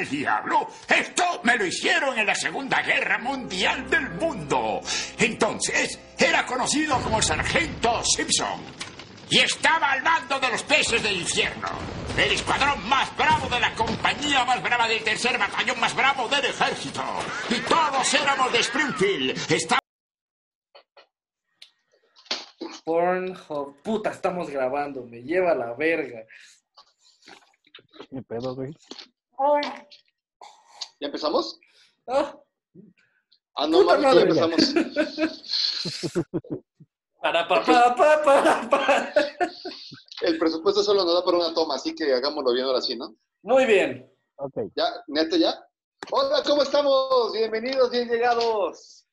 al 0.00 0.08
diablo? 0.08 0.68
Esto 0.88 1.40
me 1.44 1.56
lo 1.56 1.66
hicieron 1.66 2.18
en 2.18 2.26
la 2.26 2.34
Segunda 2.34 2.82
Guerra 2.82 3.18
Mundial 3.18 3.88
del 3.90 4.10
Mundo. 4.10 4.80
Entonces, 5.18 5.98
era 6.18 6.46
conocido 6.46 7.00
como 7.00 7.18
el 7.18 7.22
Sargento 7.22 8.02
Simpson. 8.04 8.60
Y 9.28 9.38
estaba 9.38 9.92
al 9.92 10.02
mando 10.02 10.40
de 10.40 10.50
los 10.50 10.62
peces 10.64 11.02
del 11.02 11.16
infierno. 11.20 11.68
El 12.16 12.32
escuadrón 12.32 12.88
más 12.88 13.16
bravo 13.16 13.48
de 13.48 13.60
la 13.60 13.72
compañía 13.74 14.44
más 14.44 14.60
brava 14.62 14.88
del 14.88 15.02
tercer 15.04 15.38
batallón 15.38 15.78
más 15.78 15.94
bravo 15.94 16.28
del 16.28 16.44
ejército. 16.46 17.02
Y 17.50 17.60
todos 17.60 18.14
éramos 18.14 18.52
de 18.52 18.58
Springfield. 18.58 19.52
Está 19.52 19.78
Pornhub. 22.84 23.80
Puta, 23.82 24.10
estamos 24.10 24.50
grabando, 24.50 25.04
me 25.04 25.22
lleva 25.22 25.54
la 25.54 25.74
verga. 25.74 26.24
¿Qué 28.10 28.22
pedo, 28.22 28.56
güey? 28.56 28.74
¿Ya 31.00 31.06
empezamos? 31.06 31.58
Ah, 32.06 32.36
Ah, 33.56 33.66
no, 33.66 33.80
Puta 33.80 33.98
mames, 33.98 34.14
ya 34.14 34.44
empezamos. 34.44 34.74
para, 37.20 37.48
pa, 37.48 37.64
pa, 37.64 37.94
pa, 37.96 38.22
pa, 38.22 38.70
pa. 38.70 39.12
El 40.22 40.38
presupuesto 40.38 40.82
solo 40.82 41.04
nos 41.04 41.14
da 41.14 41.24
para 41.24 41.38
una 41.38 41.52
toma, 41.54 41.74
así 41.74 41.94
que 41.94 42.12
hagámoslo 42.14 42.52
bien 42.52 42.66
ahora 42.66 42.80
sí, 42.80 42.96
¿no? 42.96 43.14
Muy 43.42 43.66
bien. 43.66 44.10
Ok. 44.36 44.54
¿Ya? 44.76 44.86
¿Neto 45.08 45.36
ya? 45.36 45.54
Hola, 46.10 46.42
¿cómo 46.46 46.62
estamos? 46.62 47.32
Bienvenidos, 47.32 47.90
bien 47.90 48.08
llegados. 48.08 49.04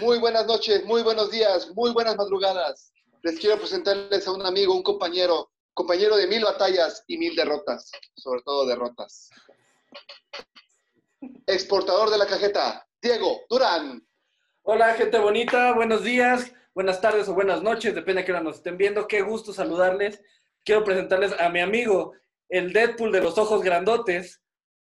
Muy 0.00 0.18
buenas 0.18 0.46
noches, 0.46 0.84
muy 0.84 1.02
buenos 1.02 1.30
días, 1.30 1.70
muy 1.74 1.92
buenas 1.92 2.16
madrugadas. 2.16 2.92
Les 3.22 3.38
quiero 3.38 3.56
presentarles 3.58 4.26
a 4.26 4.32
un 4.32 4.44
amigo, 4.44 4.74
un 4.74 4.82
compañero, 4.82 5.51
compañero 5.74 6.16
de 6.16 6.26
mil 6.26 6.44
batallas 6.44 7.04
y 7.06 7.18
mil 7.18 7.34
derrotas, 7.34 7.90
sobre 8.16 8.42
todo 8.42 8.66
derrotas. 8.66 9.30
Exportador 11.46 12.10
de 12.10 12.18
la 12.18 12.26
cajeta, 12.26 12.86
Diego 13.00 13.42
Durán. 13.48 14.06
Hola, 14.62 14.94
gente 14.94 15.18
bonita. 15.18 15.72
Buenos 15.72 16.04
días, 16.04 16.52
buenas 16.74 17.00
tardes 17.00 17.28
o 17.28 17.34
buenas 17.34 17.62
noches, 17.62 17.94
depende 17.94 18.20
de 18.20 18.26
qué 18.26 18.32
hora 18.32 18.42
nos 18.42 18.56
estén 18.56 18.76
viendo. 18.76 19.06
Qué 19.06 19.22
gusto 19.22 19.52
saludarles. 19.52 20.22
Quiero 20.64 20.84
presentarles 20.84 21.32
a 21.40 21.48
mi 21.48 21.60
amigo, 21.60 22.12
el 22.48 22.72
Deadpool 22.72 23.10
de 23.10 23.20
los 23.20 23.36
ojos 23.38 23.62
grandotes, 23.62 24.40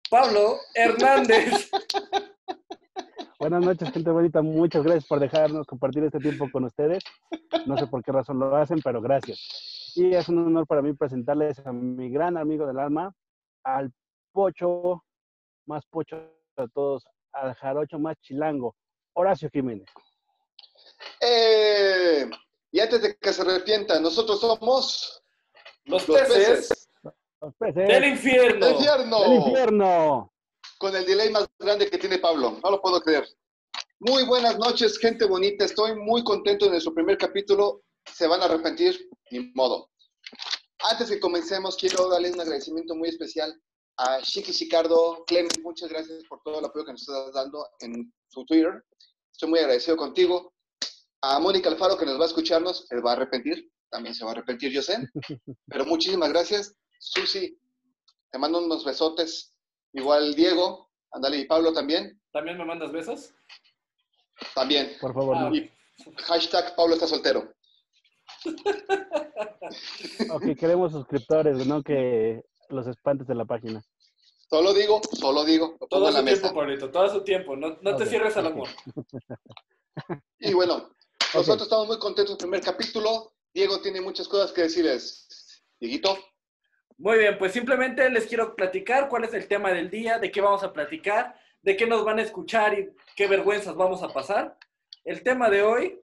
Pablo 0.09 0.57
Hernández. 0.73 1.69
Buenas 3.39 3.63
noches, 3.63 3.91
gente 3.91 4.09
bonita. 4.09 4.41
Muchas 4.41 4.83
gracias 4.83 5.05
por 5.05 5.19
dejarnos 5.19 5.67
compartir 5.67 6.03
este 6.03 6.19
tiempo 6.19 6.49
con 6.51 6.63
ustedes. 6.63 7.03
No 7.67 7.77
sé 7.77 7.85
por 7.85 8.03
qué 8.03 8.11
razón 8.11 8.39
lo 8.39 8.55
hacen, 8.55 8.81
pero 8.83 8.99
gracias. 8.99 9.76
Y 9.97 10.13
es 10.13 10.29
un 10.29 10.37
honor 10.37 10.67
para 10.67 10.83
mí 10.83 10.93
presentarles 10.93 11.57
a 11.65 11.73
mi 11.73 12.11
gran 12.11 12.37
amigo 12.37 12.67
del 12.67 12.77
alma, 12.77 13.11
al 13.63 13.91
pocho, 14.31 15.03
más 15.65 15.87
pocho 15.87 16.17
de 16.55 16.67
todos, 16.71 17.03
al 17.31 17.55
jarocho 17.55 17.97
más 17.97 18.15
chilango, 18.21 18.75
Horacio 19.13 19.49
Jiménez. 19.49 19.87
Eh, 21.19 22.29
y 22.71 22.79
antes 22.79 23.01
de 23.01 23.15
que 23.15 23.33
se 23.33 23.41
arrepientan, 23.41 24.03
nosotros 24.03 24.39
somos 24.39 25.23
Los 25.85 26.03
peces 26.05 26.89
Los 27.41 27.55
peces 27.55 27.87
del 27.87 28.05
infierno. 28.05 28.67
del 28.67 28.75
infierno. 28.75 29.19
del 29.21 29.33
infierno. 29.33 30.33
con 30.77 30.95
el 30.95 31.07
delay 31.07 31.31
más 31.31 31.49
grande 31.57 31.89
que 31.89 31.97
tiene 31.97 32.19
Pablo. 32.19 32.59
No 32.63 32.69
lo 32.69 32.79
puedo 32.79 33.01
creer. 33.01 33.27
Muy 33.99 34.25
buenas 34.25 34.59
noches, 34.59 34.99
gente 34.99 35.25
bonita. 35.25 35.65
Estoy 35.65 35.95
muy 35.95 36.23
contento 36.23 36.65
de 36.65 36.71
nuestro 36.73 36.93
primer 36.93 37.17
capítulo. 37.17 37.81
Se 38.13 38.27
van 38.27 38.41
a 38.41 38.45
arrepentir, 38.45 39.09
ni 39.31 39.51
modo. 39.53 39.89
Antes 40.89 41.09
que 41.09 41.19
comencemos, 41.19 41.75
quiero 41.75 42.07
darle 42.09 42.31
un 42.31 42.39
agradecimiento 42.39 42.95
muy 42.95 43.09
especial 43.09 43.53
a 43.97 44.21
Chiqui 44.21 44.51
Chicardo. 44.51 45.23
Clem, 45.25 45.47
muchas 45.63 45.89
gracias 45.89 46.23
por 46.29 46.41
todo 46.43 46.59
el 46.59 46.65
apoyo 46.65 46.85
que 46.85 46.91
nos 46.91 47.01
estás 47.01 47.33
dando 47.33 47.67
en 47.79 48.13
su 48.29 48.45
Twitter. 48.45 48.83
Estoy 49.31 49.49
muy 49.49 49.59
agradecido 49.59 49.97
contigo. 49.97 50.53
A 51.21 51.39
Mónica 51.39 51.69
Alfaro, 51.69 51.97
que 51.97 52.05
nos 52.05 52.19
va 52.19 52.23
a 52.23 52.27
escucharnos, 52.27 52.85
se 52.87 52.99
va 53.01 53.11
a 53.11 53.13
arrepentir. 53.15 53.71
También 53.89 54.13
se 54.13 54.23
va 54.23 54.31
a 54.31 54.33
arrepentir, 54.33 54.71
yo 54.71 54.81
sé. 54.81 54.97
Pero 55.67 55.85
muchísimas 55.85 56.29
gracias. 56.29 56.75
Susi, 56.99 57.57
te 58.31 58.37
mando 58.37 58.59
unos 58.63 58.83
besotes. 58.85 59.53
Igual 59.93 60.35
Diego, 60.35 60.91
ándale, 61.11 61.37
y 61.37 61.45
Pablo 61.45 61.73
también. 61.73 62.21
¿También 62.31 62.57
me 62.57 62.65
mandas 62.65 62.91
besos? 62.91 63.33
También. 64.53 64.95
Por 65.01 65.13
favor, 65.13 65.37
Ah, 65.37 65.49
no. 65.49 65.55
Y 65.55 65.71
hashtag 66.17 66.75
Pablo 66.75 66.93
está 66.93 67.07
soltero. 67.07 67.51
Ok, 70.31 70.43
queremos 70.57 70.91
suscriptores, 70.93 71.65
no 71.67 71.83
que 71.83 72.43
los 72.69 72.87
espantes 72.87 73.27
de 73.27 73.35
la 73.35 73.45
página. 73.45 73.83
Solo 74.49 74.73
digo, 74.73 75.01
solo 75.11 75.43
digo, 75.43 75.77
lo 75.79 75.87
pongo 75.87 75.87
Todo 75.87 76.07
en 76.07 76.13
la 76.13 76.19
su 76.19 76.25
mesa. 76.25 76.41
tiempo, 76.43 76.59
Pablito, 76.59 76.89
todo 76.89 77.09
su 77.09 77.23
tiempo. 77.23 77.55
No, 77.57 77.77
no 77.81 77.95
te 77.97 78.05
cierres 78.05 78.37
al 78.37 78.47
amor. 78.47 78.67
Y 80.39 80.53
bueno, 80.53 80.91
nosotros 81.33 81.63
estamos 81.63 81.87
muy 81.87 81.97
contentos 81.97 82.37
del 82.37 82.47
primer 82.47 82.61
capítulo. 82.61 83.33
Diego 83.51 83.81
tiene 83.81 83.99
muchas 83.99 84.27
cosas 84.27 84.51
que 84.51 84.61
decirles. 84.61 85.27
Dieguito, 85.79 86.15
Muy 86.97 87.17
bien, 87.17 87.37
pues 87.39 87.51
simplemente 87.53 88.07
les 88.11 88.27
quiero 88.27 88.55
platicar 88.55 89.09
cuál 89.09 89.23
es 89.23 89.33
el 89.33 89.47
tema 89.47 89.71
del 89.71 89.89
día, 89.89 90.19
de 90.19 90.31
qué 90.31 90.39
vamos 90.39 90.61
a 90.63 90.71
platicar, 90.71 91.35
de 91.63 91.75
qué 91.75 91.87
nos 91.87 92.05
van 92.05 92.19
a 92.19 92.21
escuchar 92.21 92.77
y 92.77 92.89
qué 93.15 93.27
vergüenzas 93.27 93.75
vamos 93.75 94.03
a 94.03 94.09
pasar. 94.09 94.55
El 95.03 95.23
tema 95.23 95.49
de 95.49 95.63
hoy 95.63 95.99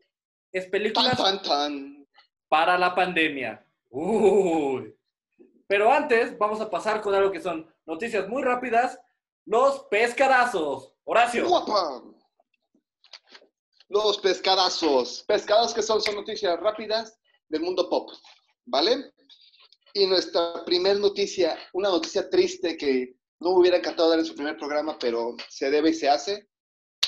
es 0.52 0.64
tan, 0.64 0.70
películas 0.72 1.16
tan, 1.16 1.42
tan. 1.42 2.03
Para 2.48 2.78
la 2.78 2.94
pandemia. 2.94 3.64
Uy. 3.90 4.94
Pero 5.66 5.90
antes 5.90 6.36
vamos 6.38 6.60
a 6.60 6.70
pasar 6.70 7.00
con 7.00 7.14
algo 7.14 7.32
que 7.32 7.40
son 7.40 7.72
noticias 7.86 8.28
muy 8.28 8.42
rápidas, 8.42 8.98
los 9.46 9.84
pescadazos. 9.90 10.92
Horacio. 11.04 11.46
Los 13.88 14.18
pescadazos. 14.18 15.24
Pescados 15.26 15.74
que 15.74 15.82
son, 15.82 16.00
son 16.00 16.16
noticias 16.16 16.58
rápidas 16.60 17.18
del 17.48 17.62
mundo 17.62 17.88
pop, 17.88 18.10
¿vale? 18.64 19.12
Y 19.92 20.06
nuestra 20.06 20.64
primera 20.64 20.98
noticia, 20.98 21.58
una 21.72 21.88
noticia 21.90 22.28
triste 22.28 22.76
que 22.76 23.16
no 23.40 23.52
me 23.52 23.60
hubiera 23.60 23.76
encantado 23.76 24.10
dar 24.10 24.18
en 24.18 24.24
su 24.24 24.34
primer 24.34 24.56
programa, 24.56 24.98
pero 24.98 25.36
se 25.48 25.70
debe 25.70 25.90
y 25.90 25.94
se 25.94 26.08
hace. 26.08 26.48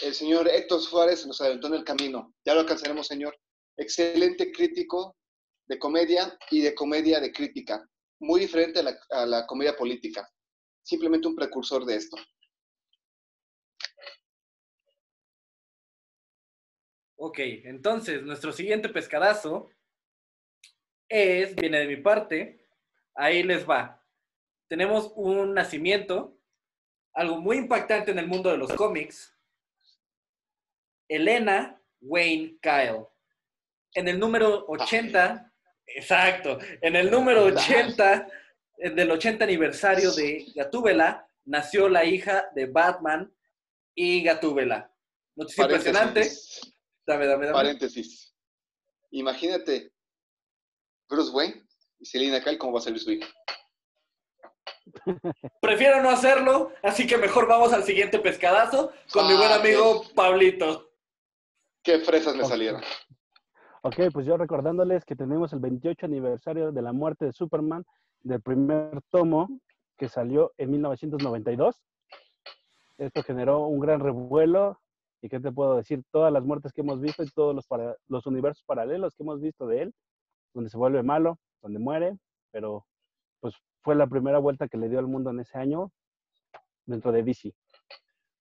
El 0.03 0.15
señor 0.15 0.47
Héctor 0.49 0.81
Suárez 0.81 1.27
nos 1.27 1.41
adelantó 1.41 1.69
en 1.69 1.75
el 1.75 1.85
camino. 1.85 2.35
Ya 2.45 2.55
lo 2.55 2.61
alcanzaremos, 2.61 3.07
señor. 3.07 3.37
Excelente 3.77 4.53
crítico 4.53 5.17
de 5.66 5.78
comedia 5.78 6.38
y 6.50 6.60
de 6.62 6.75
comedia 6.75 7.21
de 7.21 7.32
crítica. 7.32 7.88
Muy 8.21 8.41
diferente 8.41 8.81
a 8.81 8.82
la, 8.82 8.99
a 9.10 9.27
la 9.27 9.47
comedia 9.47 9.77
política. 9.77 10.28
Simplemente 10.82 11.28
un 11.28 11.37
precursor 11.37 11.84
de 11.84 11.97
esto. 11.97 12.16
Ok, 17.19 17.38
entonces 17.65 18.22
nuestro 18.22 18.53
siguiente 18.53 18.91
pescadazo 18.91 19.71
es, 21.09 21.54
viene 21.56 21.81
de 21.81 21.87
mi 21.87 21.97
parte, 21.97 22.66
ahí 23.15 23.43
les 23.43 23.69
va. 23.69 24.04
Tenemos 24.69 25.12
un 25.16 25.54
nacimiento, 25.54 26.38
algo 27.15 27.41
muy 27.41 27.56
impactante 27.56 28.10
en 28.10 28.19
el 28.19 28.27
mundo 28.27 28.50
de 28.50 28.59
los 28.59 28.72
cómics. 28.75 29.34
Elena 31.09 31.81
Wayne 32.00 32.59
Kyle. 32.60 33.06
En 33.94 34.09
el 34.09 34.19
número 34.19 34.66
80, 34.69 35.53
exacto, 35.87 36.59
en 36.81 36.97
el 36.97 37.11
número 37.11 37.45
80 37.45 38.29
eh, 38.79 38.91
del 38.91 39.11
80 39.11 39.45
aniversario 39.45 40.13
de 40.13 40.47
Gatúbela, 40.55 41.29
nació 41.45 41.89
la 41.89 42.05
hija 42.05 42.49
de 42.55 42.67
Batman 42.67 43.33
y 43.95 44.23
Gatúbela. 44.23 44.93
Noticia 45.37 45.65
impresionante. 45.65 46.21
Paréntesis. 46.21 46.61
Dame, 47.07 47.27
dame, 47.27 47.47
dame. 47.47 47.57
Paréntesis. 47.57 48.35
Imagínate 49.11 49.93
Bruce 51.09 51.31
Wayne 51.31 51.65
y 51.99 52.05
Selina 52.05 52.43
Kyle 52.43 52.59
cómo 52.59 52.73
va 52.73 52.81
a 52.81 52.83
salir 52.83 53.01
su 53.01 53.13
hija. 53.13 53.29
Prefiero 55.61 56.03
no 56.03 56.11
hacerlo, 56.11 56.72
así 56.83 57.07
que 57.07 57.16
mejor 57.16 57.47
vamos 57.47 57.72
al 57.72 57.84
siguiente 57.84 58.19
pescadazo 58.19 58.93
con 59.13 59.27
mi 59.27 59.34
Ah, 59.34 59.39
buen 59.39 59.53
amigo 59.53 59.91
ok. 60.01 60.15
Pablito. 60.15 60.93
Qué 61.83 62.01
fresas 62.01 62.34
me 62.34 62.45
salieron. 62.45 62.83
Ok, 63.86 64.00
pues 64.12 64.27
yo 64.27 64.36
recordándoles 64.36 65.04
que 65.04 65.15
tenemos 65.15 65.53
el 65.53 65.60
28 65.60 66.06
aniversario 66.06 66.72
de 66.72 66.83
la 66.83 66.92
muerte 66.92 67.27
de 67.27 67.33
Superman, 67.33 67.84
del 68.21 68.42
primer 68.42 69.00
tomo 69.12 69.60
que 69.97 70.09
salió 70.09 70.53
en 70.59 70.72
1992. 70.72 71.80
Esto 72.98 73.22
generó 73.22 73.68
un 73.68 73.78
gran 73.78 74.00
revuelo. 74.00 74.80
¿Y 75.22 75.28
qué 75.28 75.38
te 75.38 75.53
puedo 75.53 75.77
decir? 75.77 76.03
Todas 76.10 76.33
las 76.33 76.44
muertes 76.44 76.72
que 76.72 76.80
hemos 76.80 77.00
visto 77.00 77.22
y 77.22 77.28
todos 77.28 77.54
los, 78.09 78.27
universos 78.27 78.65
paralelos 78.65 79.15
que 79.15 79.22
hemos 79.22 79.41
visto 79.41 79.68
de 79.68 79.83
él, 79.83 79.94
donde 80.53 80.68
se 80.68 80.77
vuelve 80.77 81.04
malo, 81.04 81.38
donde 81.62 81.78
muere, 81.78 82.18
pero 82.50 82.84
pues 83.38 83.54
fue 83.83 83.94
la 83.94 84.09
primera 84.09 84.41
vuelta 84.41 84.66
que 84.66 84.78
le 84.78 84.88
dio 84.88 84.98
al 84.98 85.06
mundo 85.06 85.30
en 85.30 85.38
ese 85.38 85.59
año 85.59 85.92
dentro 86.86 87.12
de 87.12 87.22
DC. 87.22 87.54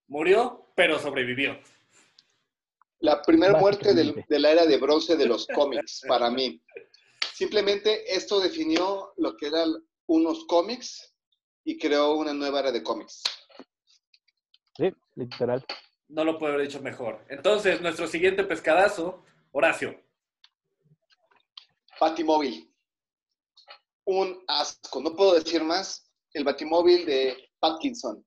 Murió, 0.08 0.72
pero 0.76 0.98
sobrevivió. 0.98 1.56
La 3.00 3.22
primera 3.22 3.60
muerte 3.60 3.94
del- 3.94 4.24
de 4.28 4.40
la 4.40 4.52
era 4.52 4.66
de 4.66 4.78
bronce 4.78 5.16
de 5.16 5.26
los 5.26 5.48
cómics, 5.56 6.02
para 6.08 6.30
mí. 6.30 6.62
Simplemente 7.34 8.16
esto 8.16 8.40
definió 8.40 9.14
lo 9.18 9.36
que 9.36 9.48
eran 9.48 9.74
unos 10.08 10.46
cómics 10.46 11.14
y 11.66 11.78
creó 11.78 12.14
una 12.16 12.34
nueva 12.34 12.60
era 12.62 12.72
de 12.72 12.82
cómics. 12.84 13.24
Sí, 14.78 14.92
literal. 15.16 15.66
No 16.08 16.24
lo 16.24 16.38
puedo 16.38 16.54
haber 16.54 16.68
dicho 16.68 16.82
mejor. 16.82 17.26
Entonces, 17.30 17.82
nuestro 17.82 18.08
siguiente 18.08 18.44
pescadazo, 18.44 19.24
Horacio. 19.52 20.00
Batimóvil. 22.00 22.72
Un 24.06 24.44
asco, 24.48 25.02
no 25.02 25.16
puedo 25.16 25.34
decir 25.36 25.64
más. 25.64 26.10
El 26.34 26.44
Batimóvil 26.44 27.06
de 27.06 27.50
Patkinson. 27.60 28.24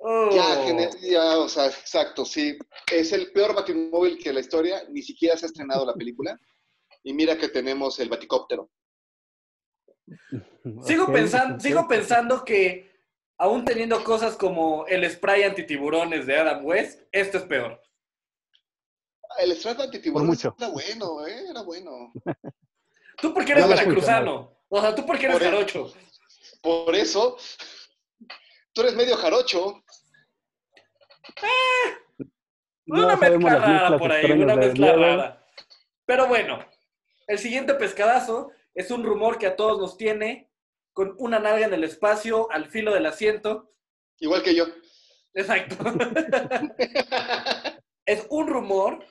Oh. 0.00 0.30
Ya, 0.30 0.64
gener- 0.64 0.96
ya, 1.00 1.38
o 1.38 1.48
sea, 1.48 1.66
exacto, 1.66 2.24
sí. 2.24 2.56
Es 2.92 3.12
el 3.12 3.32
peor 3.32 3.54
Batimóvil 3.54 4.16
que 4.18 4.32
la 4.32 4.40
historia, 4.40 4.82
ni 4.90 5.02
siquiera 5.02 5.36
se 5.36 5.46
ha 5.46 5.48
estrenado 5.48 5.84
la 5.84 5.94
película. 5.94 6.38
Y 7.02 7.12
mira 7.12 7.36
que 7.36 7.48
tenemos 7.48 7.98
el 8.00 8.08
Baticóptero. 8.08 8.70
Sigo, 10.86 11.06
pensando, 11.12 11.60
sigo 11.60 11.88
pensando 11.88 12.44
que, 12.44 12.90
aún 13.38 13.64
teniendo 13.64 14.02
cosas 14.04 14.36
como 14.36 14.86
el 14.86 15.08
spray 15.10 15.42
antitiburones 15.44 16.26
de 16.26 16.36
Adam 16.38 16.64
West, 16.64 17.02
esto 17.12 17.38
es 17.38 17.44
peor. 17.44 17.80
El 19.38 19.52
estrato 19.52 19.82
antitiburón 19.82 20.26
Por 20.26 20.34
mucho. 20.36 20.54
era 20.58 20.68
bueno, 20.68 21.26
¿eh? 21.26 21.44
Era 21.50 21.62
bueno. 21.62 22.12
Tú 23.20 23.34
porque 23.34 23.52
eres 23.52 23.64
No 23.64 23.70
veracruzano. 23.70 24.56
O 24.68 24.80
sea, 24.80 24.94
tú 24.94 25.04
porque 25.06 25.26
eres 25.26 25.38
Por 25.38 25.42
eso. 25.42 25.50
jarocho. 25.50 25.92
Por 26.62 26.94
eso, 26.94 27.36
tú 28.72 28.82
eres 28.82 28.94
medio 28.94 29.16
jarocho. 29.16 29.82
No 32.86 33.04
una 33.04 33.16
mezcla 33.16 33.58
rara 33.58 33.98
por 33.98 34.10
ahí, 34.10 34.32
una 34.32 34.56
mezcla 34.56 34.92
rara. 34.94 35.46
Pero 36.06 36.26
bueno, 36.26 36.64
el 37.26 37.38
siguiente 37.38 37.74
pescadazo 37.74 38.50
es 38.74 38.90
un 38.90 39.04
rumor 39.04 39.38
que 39.38 39.46
a 39.46 39.56
todos 39.56 39.78
nos 39.78 39.98
tiene 39.98 40.50
con 40.94 41.14
una 41.18 41.38
nalga 41.38 41.66
en 41.66 41.74
el 41.74 41.84
espacio 41.84 42.50
al 42.50 42.66
filo 42.66 42.94
del 42.94 43.06
asiento. 43.06 43.74
Igual 44.18 44.42
que 44.42 44.54
yo. 44.54 44.64
Exacto. 45.34 45.76
es 48.06 48.26
un 48.30 48.48
rumor 48.48 49.04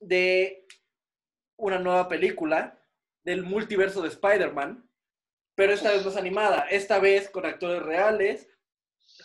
de 0.00 0.66
una 1.56 1.78
nueva 1.78 2.08
película 2.08 2.78
del 3.24 3.44
multiverso 3.44 4.02
de 4.02 4.08
Spider-Man, 4.08 4.88
pero 5.54 5.72
esta 5.72 5.90
vez 5.90 6.04
no 6.04 6.10
es 6.10 6.16
animada, 6.16 6.66
esta 6.70 6.98
vez 6.98 7.30
con 7.30 7.46
actores 7.46 7.82
reales. 7.82 8.48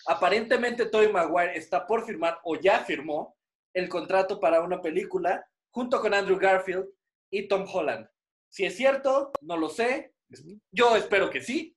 Aparentemente 0.07 0.85
Tobey 0.85 1.11
Maguire 1.11 1.57
está 1.57 1.87
por 1.87 2.05
firmar 2.05 2.39
o 2.43 2.55
ya 2.55 2.79
firmó 2.79 3.37
el 3.73 3.89
contrato 3.89 4.39
para 4.39 4.61
una 4.61 4.81
película 4.81 5.45
junto 5.69 5.99
con 6.01 6.13
Andrew 6.13 6.37
Garfield 6.37 6.87
y 7.29 7.47
Tom 7.47 7.65
Holland. 7.71 8.07
Si 8.49 8.65
es 8.65 8.75
cierto, 8.75 9.31
no 9.41 9.57
lo 9.57 9.69
sé. 9.69 10.13
Yo 10.71 10.95
espero 10.95 11.29
que 11.29 11.41
sí, 11.41 11.75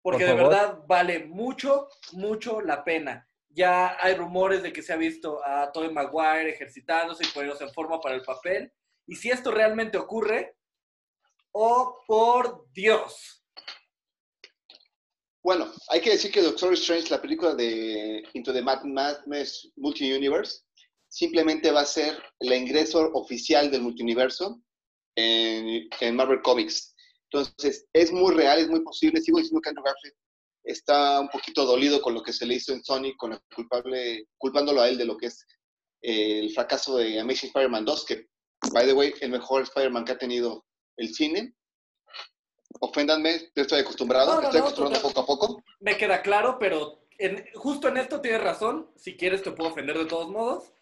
porque 0.00 0.26
Por 0.26 0.36
de 0.36 0.42
verdad 0.42 0.78
vale 0.86 1.24
mucho, 1.26 1.88
mucho 2.12 2.60
la 2.60 2.84
pena. 2.84 3.26
Ya 3.48 3.96
hay 4.00 4.14
rumores 4.14 4.62
de 4.62 4.72
que 4.72 4.82
se 4.82 4.92
ha 4.92 4.96
visto 4.96 5.44
a 5.44 5.70
Tobey 5.72 5.92
Maguire 5.92 6.50
ejercitándose 6.50 7.24
y 7.24 7.28
poniéndose 7.28 7.64
en 7.64 7.72
forma 7.72 8.00
para 8.00 8.14
el 8.14 8.22
papel. 8.22 8.72
Y 9.06 9.16
si 9.16 9.30
esto 9.30 9.50
realmente 9.50 9.98
ocurre, 9.98 10.56
oh 11.52 12.02
por 12.06 12.66
Dios. 12.72 13.41
Bueno, 15.42 15.72
hay 15.88 16.00
que 16.00 16.10
decir 16.10 16.30
que 16.30 16.40
Doctor 16.40 16.74
Strange, 16.74 17.10
la 17.10 17.20
película 17.20 17.54
de 17.54 18.22
Into 18.34 18.52
the 18.52 18.62
Mad- 18.62 18.84
Madness 18.84 19.72
Multi-Universe, 19.76 20.60
simplemente 21.08 21.72
va 21.72 21.80
a 21.80 21.86
ser 21.86 22.22
el 22.38 22.52
ingreso 22.52 23.10
oficial 23.14 23.70
del 23.70 23.82
multiuniverso 23.82 24.62
en, 25.16 25.88
Marvel 26.14 26.42
Comics. 26.42 26.94
Entonces, 27.30 27.86
es 27.92 28.12
muy 28.12 28.34
real, 28.34 28.60
es 28.60 28.68
muy 28.68 28.80
posible. 28.80 29.20
Sigo 29.20 29.38
diciendo 29.38 29.60
que 29.60 29.70
Andrew 29.70 29.84
Garfield 29.84 30.14
está 30.64 31.20
un 31.20 31.28
poquito 31.28 31.66
dolido 31.66 32.00
con 32.00 32.14
lo 32.14 32.22
que 32.22 32.32
se 32.32 32.46
le 32.46 32.54
hizo 32.54 32.72
en 32.72 32.84
Sony, 32.84 33.16
con 33.16 33.32
el 33.32 33.40
culpable, 33.54 34.28
culpándolo 34.38 34.80
a 34.80 34.88
él 34.88 34.96
de 34.96 35.06
lo 35.06 35.16
que 35.16 35.26
es 35.26 35.44
eh, 36.02 36.38
el 36.40 36.52
fracaso 36.52 36.98
de 36.98 37.18
Amazing 37.18 37.48
Spider-Man 37.48 37.84
2, 37.84 38.04
que, 38.04 38.28
by 38.72 38.86
the 38.86 38.92
way, 38.92 39.12
el 39.20 39.30
mejor 39.30 39.62
Spider-Man 39.62 40.04
que 40.04 40.12
ha 40.12 40.18
tenido 40.18 40.64
el 40.96 41.12
cine. 41.12 41.52
Oféndanme, 42.80 43.38
yo 43.54 43.62
estoy 43.62 43.80
acostumbrado, 43.80 44.34
No, 44.34 44.40
no, 44.40 44.46
estoy 44.48 44.60
no, 44.60 44.72
total. 44.72 45.00
poco 45.02 45.20
a 45.20 45.26
poco. 45.26 45.62
Me 45.80 45.96
queda 45.96 46.22
claro, 46.22 46.58
pero 46.58 47.00
en- 47.18 47.44
justo 47.54 47.88
en 47.88 47.96
esto 47.98 48.20
tienes 48.20 48.42
razón. 48.42 48.90
Si 48.96 49.16
quieres 49.16 49.42
te 49.42 49.52
puedo 49.52 49.70
ofender 49.70 49.96
de 49.98 50.06
todos 50.06 50.28
modos. 50.28 50.72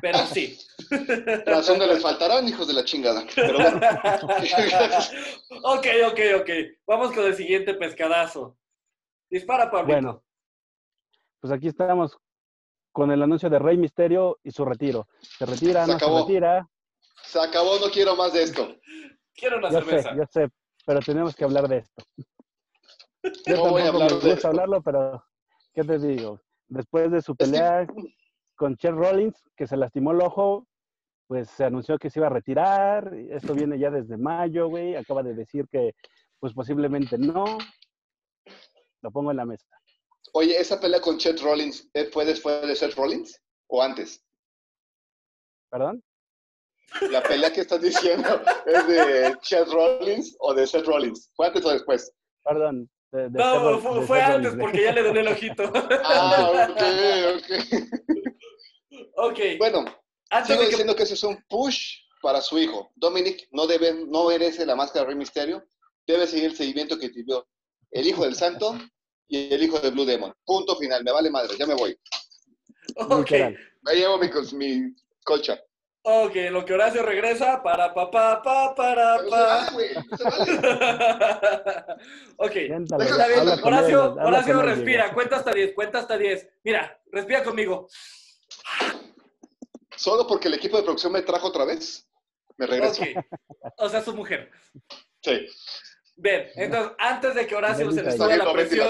Pero 0.00 0.18
sí. 0.32 0.56
Razón 1.46 1.78
no 1.78 1.86
les 1.86 2.00
faltarán, 2.02 2.48
hijos 2.48 2.66
de 2.68 2.72
la 2.72 2.84
chingada. 2.86 3.22
Pero 3.34 3.58
bueno, 3.58 3.78
ok, 5.64 5.86
ok, 6.10 6.20
ok. 6.40 6.50
Vamos 6.86 7.12
con 7.12 7.26
el 7.26 7.34
siguiente 7.34 7.74
pescadazo. 7.74 8.56
Dispara, 9.28 9.70
Pablo. 9.70 9.88
Bueno, 9.92 10.24
pues 11.40 11.52
aquí 11.52 11.68
estamos 11.68 12.16
con 12.92 13.10
el 13.10 13.22
anuncio 13.22 13.50
de 13.50 13.58
Rey 13.58 13.76
Misterio 13.76 14.38
y 14.42 14.50
su 14.52 14.64
retiro. 14.64 15.06
Se 15.20 15.44
retira, 15.44 15.84
Se 15.84 15.90
no 15.90 15.96
acabó. 15.98 16.20
se 16.20 16.22
retira. 16.28 16.68
se 17.24 17.38
acabó, 17.40 17.78
no 17.78 17.90
quiero 17.90 18.16
más 18.16 18.32
de 18.32 18.44
esto. 18.44 18.74
Quiero 19.34 19.58
una 19.58 19.70
Yo 19.70 19.80
sé, 19.82 19.84
cerveza. 19.86 20.16
yo 20.16 20.22
sé, 20.32 20.48
pero 20.88 21.00
tenemos 21.00 21.36
que 21.36 21.44
hablar 21.44 21.68
de 21.68 21.76
esto. 21.80 22.02
Yo 23.46 23.56
No 23.56 23.70
voy 23.72 23.82
a 23.82 23.88
hablar 23.88 24.10
me 24.14 24.20
de 24.20 24.30
esto. 24.32 24.48
hablarlo, 24.48 24.82
pero 24.82 25.22
¿qué 25.74 25.84
te 25.84 25.98
digo? 25.98 26.40
Después 26.66 27.10
de 27.12 27.20
su 27.20 27.36
pelea 27.36 27.86
con 28.56 28.74
Chet 28.74 28.92
Rollins, 28.92 29.36
que 29.54 29.66
se 29.66 29.76
lastimó 29.76 30.12
el 30.12 30.22
ojo, 30.22 30.66
pues 31.26 31.50
se 31.50 31.64
anunció 31.66 31.98
que 31.98 32.08
se 32.08 32.20
iba 32.20 32.28
a 32.28 32.30
retirar. 32.30 33.12
Esto 33.14 33.52
viene 33.52 33.78
ya 33.78 33.90
desde 33.90 34.16
mayo, 34.16 34.68
güey. 34.68 34.96
Acaba 34.96 35.22
de 35.22 35.34
decir 35.34 35.66
que, 35.70 35.92
pues 36.40 36.54
posiblemente 36.54 37.18
no. 37.18 37.58
Lo 39.02 39.10
pongo 39.10 39.30
en 39.30 39.36
la 39.36 39.44
mesa. 39.44 39.66
Oye, 40.32 40.58
¿esa 40.58 40.80
pelea 40.80 41.02
con 41.02 41.18
Chet 41.18 41.38
Rollins 41.42 41.86
eh, 41.92 42.06
fue 42.10 42.24
después 42.24 42.66
de 42.66 42.74
Seth 42.74 42.94
Rollins 42.94 43.38
o 43.66 43.82
antes? 43.82 44.24
¿Perdón? 45.68 46.02
La 47.10 47.22
pelea 47.22 47.52
que 47.52 47.60
estás 47.60 47.80
diciendo 47.80 48.40
es 48.66 48.86
de 48.88 49.36
Chet 49.42 49.68
Rollins 49.68 50.36
o 50.40 50.54
de 50.54 50.66
Seth 50.66 50.86
Rollins. 50.86 51.30
¿Fue 51.34 51.46
antes 51.46 51.64
o 51.64 51.70
después? 51.70 52.12
Perdón. 52.44 52.88
de- 53.12 53.28
de 53.30 53.38
Seth 53.38 53.38
No, 53.38 53.78
fue, 53.80 54.00
de 54.00 54.06
fue 54.06 54.18
Seth 54.18 54.26
antes 54.28 54.50
Rollins, 54.52 54.60
porque 54.62 54.82
ya 54.82 54.92
le 54.92 55.02
dolió 55.02 55.20
el 55.20 55.28
ojito. 55.28 55.72
Ah, 56.04 56.50
ok, 56.70 56.82
ok. 57.36 58.22
ok. 59.16 59.38
Bueno, 59.58 59.84
Antes 60.30 60.48
sigo 60.48 60.60
de 60.60 60.64
que 60.66 60.70
diciendo 60.70 60.96
que 60.96 61.02
ese 61.04 61.14
es 61.14 61.22
un 61.24 61.42
push 61.48 61.98
para 62.22 62.40
su 62.40 62.58
hijo. 62.58 62.90
Dominic 62.96 63.48
no 63.52 63.66
debe, 63.66 63.92
no 64.06 64.26
merece 64.28 64.66
la 64.66 64.74
máscara 64.76 65.04
de 65.04 65.08
Rey 65.08 65.16
Misterio. 65.16 65.64
Debe 66.06 66.26
seguir 66.26 66.46
el 66.46 66.56
seguimiento 66.56 66.98
que 66.98 67.10
tuvo 67.10 67.46
el 67.90 68.06
hijo 68.06 68.24
del 68.24 68.34
santo 68.34 68.78
y 69.28 69.52
el 69.52 69.62
hijo 69.62 69.78
de 69.78 69.90
Blue 69.90 70.04
Demon. 70.06 70.34
Punto 70.44 70.74
final. 70.76 71.04
Me 71.04 71.12
vale 71.12 71.30
madre, 71.30 71.54
ya 71.58 71.66
me 71.66 71.74
voy. 71.74 71.96
Ok. 72.96 73.30
Me 73.82 73.94
llevo 73.94 74.18
mi, 74.18 74.28
mi 74.54 74.94
colcha. 75.24 75.60
Ok, 76.24 76.34
lo 76.50 76.64
que 76.64 76.72
Horacio 76.74 77.02
regresa 77.02 77.62
para 77.62 77.92
pa 77.92 78.10
pa 78.10 78.42
pa 78.42 78.74
para 78.74 79.16
Pero 79.18 79.28
se 79.30 79.36
vale, 79.36 79.66
pa. 79.66 79.72
güey, 79.72 79.88
no 79.94 80.16
se 80.16 80.24
vale. 80.24 80.58
ok, 82.36 82.56
Horacio, 83.64 84.14
Horacio 84.14 84.62
respira, 84.62 85.12
cuenta 85.12 85.36
hasta 85.36 85.52
10, 85.52 85.74
cuenta 85.74 85.98
hasta 85.98 86.16
10. 86.16 86.48
Mira, 86.64 87.00
respira 87.12 87.42
conmigo. 87.44 87.88
Solo 89.96 90.26
porque 90.26 90.48
el 90.48 90.54
equipo 90.54 90.76
de 90.76 90.82
producción 90.84 91.12
me 91.12 91.22
trajo 91.22 91.48
otra 91.48 91.64
vez, 91.64 92.08
me 92.56 92.66
regreso. 92.66 93.02
Ok, 93.02 93.08
o 93.78 93.88
sea, 93.88 94.02
su 94.02 94.14
mujer. 94.14 94.50
Sí. 95.22 95.46
Bien, 96.16 96.48
entonces, 96.56 96.92
antes 96.98 97.34
de 97.34 97.46
que 97.46 97.54
Horacio 97.54 97.90
se 97.92 98.02
le 98.02 98.12
suba 98.12 98.36
la 98.36 98.52
presión, 98.52 98.88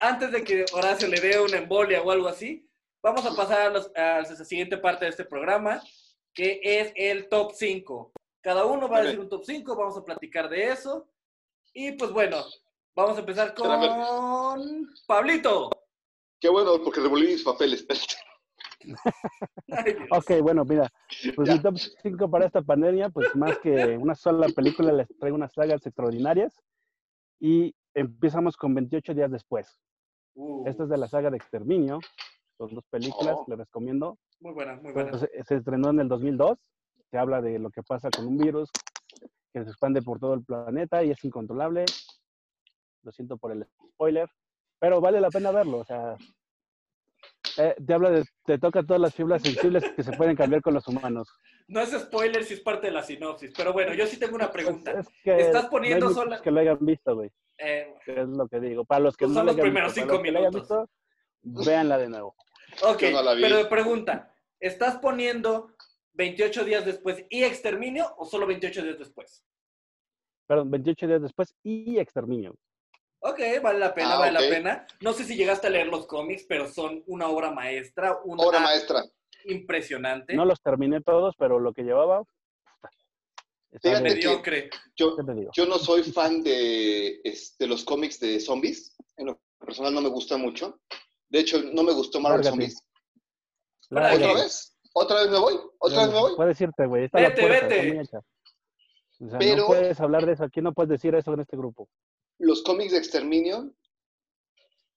antes 0.00 0.32
de 0.32 0.42
que 0.44 0.64
Horacio 0.72 1.08
le 1.08 1.20
dé 1.20 1.40
una 1.40 1.58
embolia 1.58 2.02
o 2.02 2.10
algo 2.10 2.28
así, 2.28 2.68
vamos 3.02 3.24
a 3.26 3.34
pasar 3.34 3.60
a, 3.62 3.68
los- 3.70 3.90
a 3.96 4.20
la 4.20 4.44
siguiente 4.44 4.76
parte 4.78 5.04
de 5.04 5.10
este 5.10 5.24
programa, 5.24 5.80
que 6.34 6.60
es 6.62 6.92
el 6.96 7.28
top 7.28 7.52
5. 7.54 8.12
Cada 8.40 8.64
uno 8.66 8.88
va 8.88 8.98
a 8.98 9.02
decir 9.02 9.20
un 9.20 9.28
top 9.28 9.44
5, 9.44 9.76
vamos 9.76 9.96
a 9.96 10.04
platicar 10.04 10.48
de 10.48 10.70
eso. 10.70 11.08
Y 11.74 11.92
pues 11.92 12.12
bueno, 12.12 12.38
vamos 12.94 13.16
a 13.16 13.20
empezar 13.20 13.54
con 13.54 14.88
Pablito. 15.06 15.70
Qué 16.40 16.48
bueno, 16.48 16.82
porque 16.82 17.00
revolví 17.00 17.28
mis 17.28 17.44
papeles. 17.44 17.86
Ay. 19.70 19.96
Ok, 20.10 20.40
bueno, 20.42 20.64
mira, 20.64 20.90
pues 21.36 21.48
Ya. 21.48 21.54
mi 21.54 21.62
top 21.62 21.76
5 22.02 22.30
para 22.30 22.46
esta 22.46 22.62
pandemia, 22.62 23.10
pues 23.10 23.34
más 23.36 23.58
que 23.58 23.96
una 23.96 24.14
sola 24.14 24.48
película, 24.48 24.92
les 24.92 25.08
traigo 25.18 25.36
unas 25.36 25.52
sagas 25.52 25.86
extraordinarias. 25.86 26.60
Y 27.38 27.74
empezamos 27.94 28.56
con 28.56 28.74
28 28.74 29.14
días 29.14 29.30
después. 29.30 29.78
Uh, 30.34 30.66
Esta 30.66 30.84
es 30.84 30.88
de 30.88 30.96
la 30.96 31.08
saga 31.08 31.30
de 31.30 31.36
Exterminio. 31.36 32.00
Son 32.68 32.74
dos 32.76 32.84
películas, 32.90 33.34
Oh. 33.38 33.44
les 33.48 33.58
recomiendo. 33.58 34.18
muy 34.40 34.52
buena, 34.52 34.74
muy 34.76 34.92
buena. 34.92 35.10
Pues, 35.10 35.22
eh, 35.24 35.42
se 35.46 35.56
estrenó 35.56 35.90
en 35.90 36.00
el 36.00 36.08
2002. 36.08 36.58
Se 37.10 37.18
habla 37.18 37.40
de 37.42 37.58
lo 37.58 37.70
que 37.70 37.82
pasa 37.82 38.08
con 38.10 38.26
un 38.26 38.38
virus 38.38 38.70
que 39.52 39.64
se 39.64 39.70
expande 39.70 40.00
por 40.02 40.18
todo 40.20 40.34
el 40.34 40.44
planeta 40.44 41.02
y 41.04 41.10
es 41.10 41.24
incontrolable. 41.24 41.84
Lo 43.02 43.10
siento 43.12 43.36
por 43.36 43.50
el 43.52 43.66
spoiler, 43.94 44.28
pero 44.78 45.00
vale 45.00 45.20
la 45.20 45.28
pena 45.30 45.50
verlo. 45.50 45.78
O 45.78 45.84
sea, 45.84 46.16
Eh, 47.58 47.74
te 47.86 47.92
habla 47.92 48.08
de, 48.10 48.24
te 48.46 48.58
toca 48.58 48.82
todas 48.82 49.00
las 49.02 49.14
fibras 49.14 49.42
sensibles 49.42 49.84
que 49.94 50.02
se 50.02 50.12
pueden 50.16 50.34
cambiar 50.34 50.62
con 50.62 50.72
los 50.72 50.88
humanos. 50.88 51.28
No 51.68 51.80
es 51.80 51.90
spoiler 51.90 52.44
si 52.44 52.54
es 52.54 52.60
parte 52.60 52.86
de 52.86 52.94
la 52.94 53.02
sinopsis, 53.02 53.52
pero 53.54 53.74
bueno, 53.74 53.92
yo 53.92 54.06
sí 54.06 54.18
tengo 54.18 54.36
una 54.36 54.50
pregunta. 54.50 54.92
Es 54.92 55.08
que 55.22 55.36
Estás 55.36 55.64
no 55.64 55.70
poniendo 55.70 56.08
hay 56.08 56.14
sola- 56.14 56.40
que 56.40 56.50
lo 56.50 56.60
hayan 56.60 56.78
visto, 56.80 57.14
güey. 57.14 57.30
Eh, 57.58 57.92
Es 58.06 58.26
lo 58.28 58.48
que 58.48 58.58
digo. 58.58 58.84
Para 58.86 59.00
los 59.00 59.16
que 59.18 59.26
Pues 59.26 59.34
no 59.34 59.40
son 59.40 59.46
lo 59.46 59.52
los 59.52 59.56
hayan 59.58 59.64
primeros 59.70 59.94
visto, 59.94 60.08
cinco 60.10 60.22
minutos. 60.22 60.54
visto, 60.54 60.88
véanla 61.70 61.98
de 61.98 62.08
nuevo. 62.08 62.34
Ok, 62.82 63.00
Yo 63.00 63.10
no 63.10 63.22
la 63.22 63.34
vi. 63.34 63.42
pero 63.42 63.68
pregunta, 63.68 64.34
¿estás 64.60 64.96
poniendo 64.98 65.72
28 66.14 66.64
días 66.64 66.84
después 66.84 67.24
y 67.30 67.44
exterminio 67.44 68.14
o 68.16 68.24
solo 68.26 68.46
28 68.46 68.82
días 68.82 68.98
después? 68.98 69.44
Perdón, 70.46 70.70
28 70.70 71.06
días 71.06 71.22
después 71.22 71.54
y 71.62 71.98
exterminio. 71.98 72.54
Ok, 73.20 73.38
vale 73.62 73.78
la 73.78 73.94
pena, 73.94 74.14
Ah, 74.14 74.18
vale 74.18 74.32
la 74.32 74.40
pena. 74.40 74.86
No 75.00 75.12
sé 75.12 75.24
si 75.24 75.36
llegaste 75.36 75.68
a 75.68 75.70
leer 75.70 75.86
los 75.86 76.06
cómics, 76.06 76.44
pero 76.48 76.66
son 76.68 77.02
una 77.06 77.28
obra 77.28 77.52
maestra, 77.52 78.18
una 78.24 78.42
Obra 78.42 78.58
maestra. 78.60 79.04
impresionante, 79.44 80.34
No 80.34 80.44
los 80.44 80.60
terminé 80.60 81.00
todos, 81.00 81.34
pero 81.38 81.58
lo 81.60 81.72
que 81.72 81.82
llevaba. 81.82 82.24
Fíjate 83.80 84.04
que- 84.08 84.14
mediocre. 84.14 84.70
Yo 84.96 85.66
no 85.66 85.78
soy 85.78 86.02
fan 86.02 86.42
de 86.42 87.20
este, 87.24 87.66
los 87.66 87.84
cómics 87.84 88.20
de 88.20 88.38
zombies. 88.38 88.94
En 89.16 89.26
lo 89.26 89.40
personal 89.58 89.94
no 89.94 90.00
me 90.02 90.08
gusta 90.10 90.36
mucho. 90.36 90.80
De 91.32 91.40
hecho, 91.40 91.62
no 91.72 91.82
me 91.82 91.92
gustó 91.92 92.20
Marvel 92.20 92.42
Lárgate. 92.44 92.50
Zombies. 92.50 92.82
Lárgate. 93.88 94.24
¿Otra 94.24 94.42
vez? 94.42 94.76
¿Otra 94.92 95.22
vez 95.22 95.30
me 95.30 95.38
voy? 95.38 95.54
¿Otra 95.78 96.02
vez 96.04 96.12
me 96.12 96.20
voy? 96.20 96.36
Puedes 96.36 96.60
irte, 96.60 96.86
güey. 96.86 97.04
Está 97.04 97.18
a 97.18 97.22
la 97.22 97.28
Vete, 97.30 97.40
puerta, 97.40 97.66
vete. 97.66 97.74
está 97.80 97.94
muy 97.94 98.04
hecha. 98.04 98.18
O 98.18 99.28
sea, 99.30 99.38
Pero- 99.38 99.56
no 99.62 99.66
puedes 99.66 100.00
hablar 100.00 100.26
de 100.26 100.32
eso. 100.32 100.44
Aquí 100.44 100.60
no 100.60 100.74
puedes 100.74 100.90
decir 100.90 101.14
eso 101.14 101.32
en 101.32 101.40
este 101.40 101.56
grupo. 101.56 101.88
Los 102.38 102.62
cómics 102.62 102.92
de 102.92 102.98
Exterminio 102.98 103.72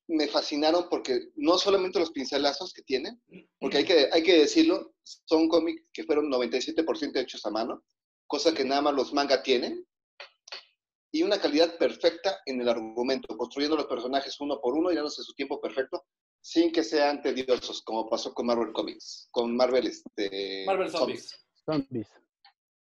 me 0.08 0.28
fascinaron 0.28 0.88
porque 0.90 1.30
no 1.36 1.58
solamente 1.58 2.00
los 2.00 2.12
pincelazos 2.12 2.74
que 2.74 2.82
tienen, 2.84 3.22
porque 3.60 3.78
hay 3.78 3.86
que, 3.86 4.10
hay 4.12 4.22
que 4.24 4.40
decirlo, 4.40 4.94
son 5.04 5.48
cómics 5.48 5.84
que 5.94 6.04
fueron 6.04 6.30
97% 6.30 7.18
hechos 7.22 7.46
a 7.46 7.50
mano, 7.50 7.84
cosa 8.28 8.54
que 8.54 8.66
nada 8.66 8.82
más 8.82 8.94
los 8.94 9.14
manga 9.14 9.42
tienen, 9.42 9.84
y 11.12 11.24
una 11.24 11.40
calidad 11.40 11.78
perfecta 11.78 12.40
en 12.46 12.60
el 12.62 12.68
argumento, 12.70 13.36
construyendo 13.38 13.78
los 13.78 13.86
personajes 13.88 14.40
uno 14.42 14.60
por 14.62 14.76
uno 14.76 14.92
y 14.92 14.96
dándose 14.96 15.24
su 15.24 15.34
tiempo 15.34 15.60
perfecto, 15.62 16.04
sin 16.48 16.72
que 16.72 16.84
sean 16.84 17.24
tediosos, 17.24 17.82
como 17.82 18.08
pasó 18.08 18.32
con 18.32 18.46
Marvel 18.46 18.72
Comics, 18.72 19.28
con 19.32 19.56
Marvel, 19.58 19.88
este, 19.88 20.64
Marvel 20.68 20.92
Zombies. 20.92 21.44
Zombies. 21.66 22.08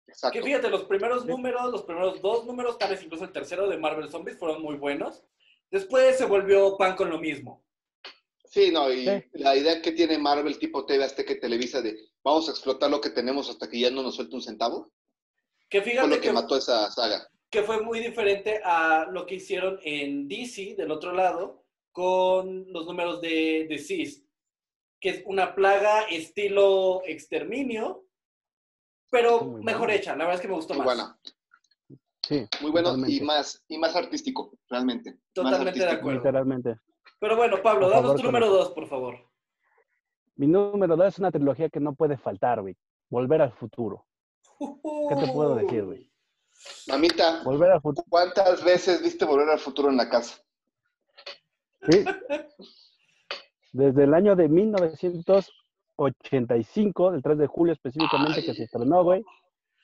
Exacto. 0.07 0.39
Que 0.39 0.43
fíjate, 0.43 0.67
los 0.71 0.85
primeros 0.85 1.21
Sí. 1.21 1.27
números, 1.27 1.71
los 1.71 1.83
primeros 1.83 2.19
dos 2.23 2.43
números, 2.47 2.79
tal 2.79 2.89
vez 2.89 3.03
incluso 3.03 3.23
el 3.23 3.31
tercero 3.31 3.69
de 3.69 3.77
Marvel 3.77 4.09
Zombies 4.09 4.39
fueron 4.39 4.63
muy 4.63 4.77
buenos. 4.77 5.21
Después 5.69 6.17
se 6.17 6.25
volvió 6.25 6.75
pan 6.75 6.95
con 6.95 7.11
lo 7.11 7.19
mismo. 7.19 7.63
Sí, 8.45 8.71
no, 8.71 8.91
y 8.91 9.05
Sí. 9.05 9.23
la 9.33 9.55
idea 9.55 9.79
que 9.79 9.91
tiene 9.91 10.17
Marvel 10.17 10.57
tipo 10.57 10.83
TV 10.87 11.03
Azteca 11.03 11.33
y 11.33 11.39
Televisa 11.39 11.83
de 11.83 11.95
vamos 12.23 12.47
a 12.49 12.51
explotar 12.53 12.89
lo 12.89 12.99
que 12.99 13.11
tenemos 13.11 13.47
hasta 13.47 13.69
que 13.69 13.79
ya 13.79 13.91
no 13.91 14.01
nos 14.01 14.15
suelte 14.15 14.35
un 14.35 14.41
centavo, 14.41 14.91
Que 15.69 15.83
fue 15.83 15.91
fíjate 15.91 16.07
lo 16.09 16.15
que 16.15 16.21
que, 16.21 16.33
mató 16.33 16.57
esa 16.57 16.89
saga. 16.89 17.29
que 17.51 17.61
fue 17.61 17.79
muy 17.81 17.99
diferente 17.99 18.59
a 18.63 19.05
lo 19.11 19.27
que 19.27 19.35
hicieron 19.35 19.79
en 19.83 20.27
DC, 20.27 20.73
del 20.75 20.89
otro 20.89 21.13
lado, 21.13 21.60
con 21.91 22.71
los 22.71 22.85
números 22.85 23.21
de 23.21 23.67
Deceased, 23.69 24.23
que 24.99 25.09
es 25.09 25.23
una 25.25 25.55
plaga 25.55 26.03
estilo 26.03 27.01
exterminio, 27.05 28.05
pero 29.09 29.41
Muy 29.41 29.63
mejor 29.63 29.87
buena. 29.87 29.95
hecha. 29.95 30.11
La 30.11 30.25
verdad 30.25 30.35
es 30.35 30.41
que 30.41 30.47
me 30.47 30.55
gustó 30.55 30.73
Muy 30.73 30.85
más. 30.85 30.95
buena, 30.95 31.19
Sí. 32.23 32.45
muy 32.61 32.71
bueno 32.71 32.95
y 33.07 33.19
más, 33.21 33.63
y 33.67 33.77
más 33.77 33.95
artístico, 33.95 34.53
realmente. 34.69 35.17
Totalmente 35.33 35.79
de 35.79 35.89
acuerdo. 35.89 36.19
Literalmente. 36.19 36.75
Pero 37.19 37.35
bueno, 37.35 37.61
Pablo, 37.61 37.87
Por 37.87 37.89
danos 37.91 38.03
favor, 38.03 38.17
tu 38.21 38.23
número 38.27 38.47
dos, 38.49 38.69
por 38.71 38.87
favor. 38.87 39.29
Mi 40.35 40.47
número 40.47 40.95
dos 40.95 41.07
es 41.07 41.19
una 41.19 41.31
trilogía 41.31 41.69
que 41.69 41.79
no 41.79 41.93
puede 41.93 42.17
faltar, 42.17 42.61
güey. 42.61 42.77
Volver 43.09 43.41
al 43.41 43.51
futuro. 43.53 44.07
¿Qué 44.59 45.15
te 45.25 45.31
puedo 45.33 45.55
decir, 45.55 45.83
güey? 45.83 46.09
Mamita, 46.87 47.43
Volver 47.43 47.71
al 47.71 47.81
futuro. 47.81 48.05
¿cuántas 48.09 48.63
veces 48.63 49.01
viste 49.01 49.25
volver 49.25 49.49
al 49.49 49.59
futuro 49.59 49.89
en 49.89 49.97
la 49.97 50.07
casa? 50.09 50.39
Sí. 51.89 52.03
Desde 53.73 54.03
el 54.03 54.13
año 54.13 54.35
de 54.35 54.49
1985, 54.49 57.11
del 57.11 57.23
3 57.23 57.37
de 57.37 57.47
julio 57.47 57.71
específicamente, 57.73 58.43
que 58.43 58.53
se 58.53 58.63
estrenó, 58.63 59.03
güey. 59.03 59.23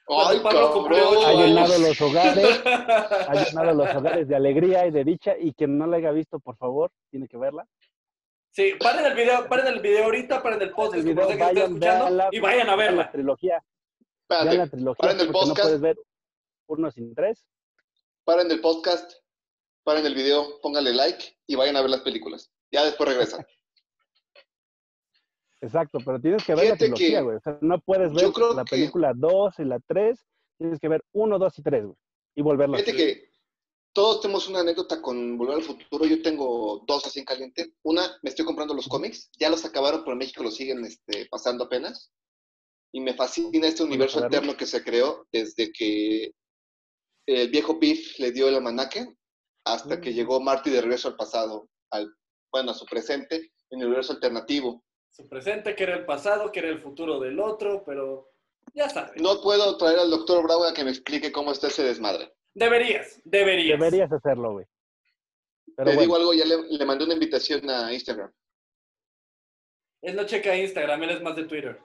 Ha 0.09 0.33
llenado 0.33 1.77
los 1.79 2.01
hogares, 2.01 2.61
ha 2.65 3.33
llenado 3.45 3.73
los 3.73 3.93
hogares 3.95 4.27
de 4.27 4.35
alegría 4.35 4.85
y 4.87 4.91
de 4.91 5.03
dicha. 5.03 5.37
Y 5.37 5.53
quien 5.53 5.77
no 5.77 5.85
la 5.87 5.97
haya 5.97 6.11
visto, 6.11 6.39
por 6.39 6.55
favor, 6.57 6.91
tiene 7.09 7.27
que 7.27 7.37
verla. 7.37 7.65
Sí, 8.51 8.73
paren 8.79 9.05
el 9.05 9.13
video, 9.15 9.47
paren 9.49 9.67
el 9.67 9.81
video 9.81 10.05
ahorita, 10.05 10.41
paren 10.41 10.61
el 10.61 10.71
podcast, 10.71 10.95
El 10.95 11.03
que 11.03 11.09
video, 11.11 11.27
por 11.27 11.27
que 11.27 11.33
estén 11.43 11.55
vayan, 11.55 11.67
escuchando, 11.73 12.05
véanla, 12.05 12.29
y 12.31 12.39
vayan 12.39 12.69
a 12.69 12.75
vean 12.75 12.95
la 12.95 13.03
verla. 13.03 13.11
trilogía. 13.11 13.63
Vean 14.29 14.57
la 14.57 14.67
trilogía 14.67 15.01
paren 15.07 15.19
el 15.19 15.27
porque 15.27 15.39
no 15.47 15.53
podcast. 15.53 15.67
puedes 15.67 15.81
ver 15.81 15.97
uno 16.67 16.91
sin 16.91 17.13
tres. 17.13 17.45
paren 18.23 18.49
el 18.51 18.61
podcast, 18.61 19.11
paren 19.87 20.05
el 20.05 20.15
video, 20.15 20.59
pónganle 20.61 20.93
like 20.93 21.37
y 21.47 21.55
vayan 21.55 21.77
a 21.77 21.81
ver 21.81 21.89
las 21.89 22.01
películas. 22.01 22.51
Ya 22.73 22.83
después 22.83 23.07
regresan. 23.07 23.45
Exacto, 25.61 25.99
pero 26.05 26.19
tienes 26.19 26.43
que 26.43 26.53
ver 26.53 26.65
la 26.65 26.75
Fíjate 26.75 26.93
trilogía, 26.93 27.19
que 27.19 27.23
güey. 27.23 27.37
O 27.37 27.39
sea, 27.39 27.57
no 27.61 27.79
puedes 27.79 28.11
ver 28.11 28.25
la 28.53 28.65
que- 28.65 28.69
película 28.69 29.13
2 29.15 29.59
y 29.59 29.63
la 29.63 29.79
3. 29.79 30.19
Tienes 30.57 30.79
que 30.81 30.89
ver 30.89 31.01
1, 31.13 31.39
2 31.39 31.59
y 31.59 31.63
3, 31.63 31.85
güey. 31.85 31.95
Y 32.35 32.41
volverla 32.41 32.77
a 32.77 32.81
ver. 32.81 32.95
que 32.95 33.29
todos 33.93 34.19
tenemos 34.19 34.49
una 34.49 34.59
anécdota 34.59 35.01
con 35.01 35.37
Volver 35.37 35.55
al 35.55 35.63
Futuro. 35.63 36.05
Yo 36.05 36.21
tengo 36.21 36.83
dos 36.85 37.05
así 37.05 37.19
en 37.19 37.25
caliente. 37.25 37.73
Una, 37.83 38.03
me 38.23 38.29
estoy 38.29 38.43
comprando 38.43 38.73
los 38.73 38.89
cómics. 38.89 39.29
Ya 39.39 39.49
los 39.49 39.63
acabaron, 39.63 40.01
pero 40.01 40.11
en 40.11 40.17
México 40.17 40.43
los 40.43 40.55
siguen 40.55 40.83
este, 40.83 41.27
pasando 41.31 41.63
apenas. 41.63 42.11
Y 42.91 42.99
me 42.99 43.13
fascina 43.13 43.67
este 43.67 43.83
universo 43.83 44.21
alterno 44.21 44.57
que 44.57 44.65
se 44.65 44.83
creó 44.83 45.25
desde 45.31 45.71
que 45.71 46.33
el 47.25 47.49
viejo 47.49 47.79
Piff 47.79 48.19
le 48.19 48.33
dio 48.33 48.49
el 48.49 48.55
almanaque 48.55 49.07
hasta 49.73 49.99
que 50.01 50.11
Mm. 50.11 50.13
llegó 50.13 50.39
Marty 50.39 50.69
de 50.69 50.81
regreso 50.81 51.07
al 51.09 51.15
pasado, 51.15 51.69
al, 51.91 52.13
bueno, 52.51 52.71
a 52.71 52.73
su 52.73 52.85
presente, 52.85 53.51
en 53.69 53.81
el 53.81 53.87
universo 53.87 54.13
alternativo. 54.13 54.83
Su 55.09 55.27
presente, 55.27 55.75
que 55.75 55.83
era 55.83 55.95
el 55.95 56.05
pasado, 56.05 56.51
que 56.51 56.59
era 56.59 56.69
el 56.69 56.79
futuro 56.79 57.19
del 57.19 57.39
otro, 57.39 57.83
pero 57.85 58.29
ya 58.73 58.89
sabes. 58.89 59.21
No 59.21 59.41
puedo 59.41 59.77
traer 59.77 59.99
al 59.99 60.09
doctor 60.09 60.43
Bravo 60.43 60.65
a 60.65 60.73
que 60.73 60.83
me 60.83 60.91
explique 60.91 61.31
cómo 61.31 61.51
está 61.51 61.67
ese 61.67 61.83
desmadre. 61.83 62.33
Deberías, 62.53 63.19
deberías. 63.23 63.79
Deberías 63.79 64.11
hacerlo, 64.11 64.53
güey. 64.53 64.65
Te 65.75 65.83
bueno, 65.83 66.01
digo 66.01 66.15
algo, 66.15 66.33
ya 66.33 66.45
le, 66.45 66.57
le 66.69 66.85
mandé 66.85 67.05
una 67.05 67.13
invitación 67.13 67.69
a 67.69 67.93
Instagram. 67.93 68.31
Él 70.01 70.15
no 70.15 70.23
checa 70.25 70.55
Instagram, 70.55 71.03
él 71.03 71.09
es 71.11 71.21
más 71.21 71.35
de 71.35 71.43
Twitter. 71.45 71.79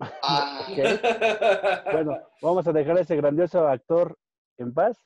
Ah, 0.00 0.66
ok. 0.68 1.92
Bueno, 1.92 2.18
vamos 2.42 2.66
a 2.66 2.72
dejar 2.72 2.98
a 2.98 3.00
ese 3.00 3.16
grandioso 3.16 3.66
actor 3.66 4.18
en 4.58 4.72
paz 4.74 4.98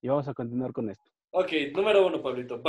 y 0.00 0.08
vamos 0.08 0.28
a 0.28 0.34
continuar 0.34 0.72
con 0.72 0.90
esto. 0.90 1.10
ok, 1.32 1.52
número 1.74 2.06
uno, 2.06 2.22
Pablito. 2.22 2.60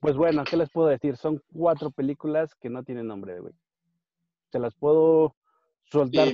Pues 0.00 0.16
bueno, 0.16 0.44
¿qué 0.44 0.56
les 0.56 0.70
puedo 0.70 0.88
decir? 0.88 1.16
Son 1.16 1.42
cuatro 1.52 1.90
películas 1.90 2.54
que 2.56 2.68
no 2.68 2.82
tienen 2.82 3.06
nombre, 3.06 3.38
güey. 3.40 3.54
Se 4.50 4.58
las 4.58 4.74
puedo 4.74 5.36
soltar 5.84 6.32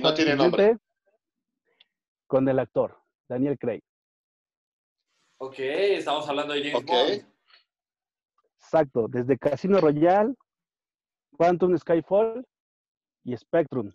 con 2.27 2.47
el 2.47 2.59
actor, 2.59 2.97
Daniel 3.27 3.57
Craig. 3.57 3.81
Ok, 5.37 5.55
estamos 5.59 6.27
hablando 6.27 6.53
de 6.53 6.61
James 6.61 6.83
Ok. 6.83 6.87
Bond. 6.89 7.25
Exacto, 8.61 9.07
desde 9.07 9.37
Casino 9.37 9.79
Royale, 9.79 10.35
Quantum 11.37 11.77
Skyfall 11.77 12.45
y 13.23 13.35
Spectrum. 13.37 13.91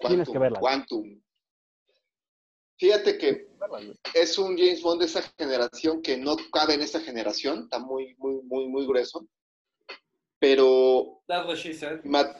Tienes 0.00 0.28
que 0.28 0.38
verla. 0.38 0.58
Quantum. 0.58 1.20
Fíjate 2.84 3.16
que 3.16 3.48
es 4.12 4.36
un 4.36 4.58
James 4.58 4.82
Bond 4.82 5.00
de 5.00 5.06
esa 5.06 5.22
generación 5.38 6.02
que 6.02 6.18
no 6.18 6.36
cabe 6.52 6.74
en 6.74 6.82
esta 6.82 7.00
generación, 7.00 7.60
está 7.62 7.78
muy, 7.78 8.14
muy, 8.18 8.42
muy, 8.42 8.68
muy 8.68 8.86
grueso. 8.86 9.26
Pero 10.38 11.22
That's 11.26 11.46
what 11.46 11.56
she 11.56 11.72
said. 11.72 12.02
me, 12.04 12.18
at- 12.18 12.36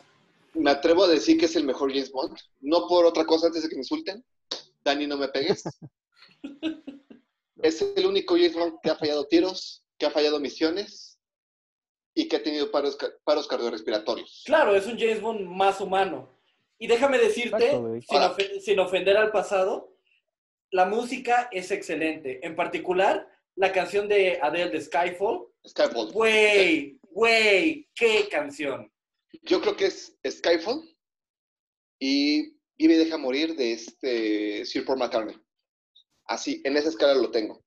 me 0.53 0.71
atrevo 0.71 1.05
a 1.05 1.09
decir 1.09 1.39
que 1.39 1.47
es 1.47 1.57
el 1.57 1.65
mejor 1.65 1.91
James 1.91 2.13
Bond. 2.13 2.37
No 2.61 2.87
por 2.87 3.07
otra 3.07 3.25
cosa 3.25 3.47
antes 3.47 3.63
de 3.63 3.71
que 3.71 3.75
me 3.77 3.81
insulten. 3.81 4.23
Dani, 4.85 5.07
no 5.07 5.17
me 5.17 5.29
pegues. 5.29 5.63
es 7.63 7.81
el 7.97 8.05
único 8.05 8.35
James 8.35 8.55
Bond 8.55 8.75
que 8.83 8.91
ha 8.91 8.97
fallado 8.97 9.27
tiros, 9.27 9.83
que 9.97 10.05
ha 10.05 10.11
fallado 10.11 10.41
misiones 10.41 11.19
y 12.13 12.29
que 12.29 12.37
ha 12.37 12.43
tenido 12.43 12.71
paros, 12.71 12.99
paros 13.25 13.49
cardiorrespiratorios. 13.49 14.43
Claro, 14.45 14.77
es 14.77 14.85
un 14.87 14.99
James 14.99 15.23
Bond 15.23 15.41
más 15.41 15.81
humano. 15.81 16.29
Y 16.79 16.87
déjame 16.87 17.17
decirte, 17.17 17.65
Exacto, 17.65 17.99
sin, 18.07 18.19
ofe- 18.21 18.61
sin 18.61 18.79
ofender 18.79 19.17
al 19.17 19.33
pasado, 19.33 19.94
la 20.75 20.87
música 20.87 21.49
es 21.53 21.71
excelente. 21.71 22.45
En 22.45 22.57
particular, 22.57 23.29
la 23.55 23.71
canción 23.71 24.09
de 24.09 24.41
Adele 24.43 24.71
de 24.71 24.81
Skyfall. 24.81 25.47
Skyfall. 25.69 26.11
Güey, 26.13 26.99
güey, 27.11 27.89
qué 27.95 28.29
canción. 28.29 28.91
Yo 29.43 29.61
creo 29.61 29.77
que 29.77 29.87
es 29.87 30.19
Skyfall 30.29 30.83
y 32.01 32.57
Vive 32.77 32.95
y 32.95 32.97
Deja 32.99 33.17
Morir 33.19 33.55
de 33.55 33.73
este 33.73 34.65
Sir 34.65 34.85
Paul 34.85 34.99
McCartney. 34.99 35.37
Así, 36.27 36.61
en 36.65 36.77
esa 36.77 36.89
escala 36.89 37.15
lo 37.15 37.31
tengo. 37.31 37.63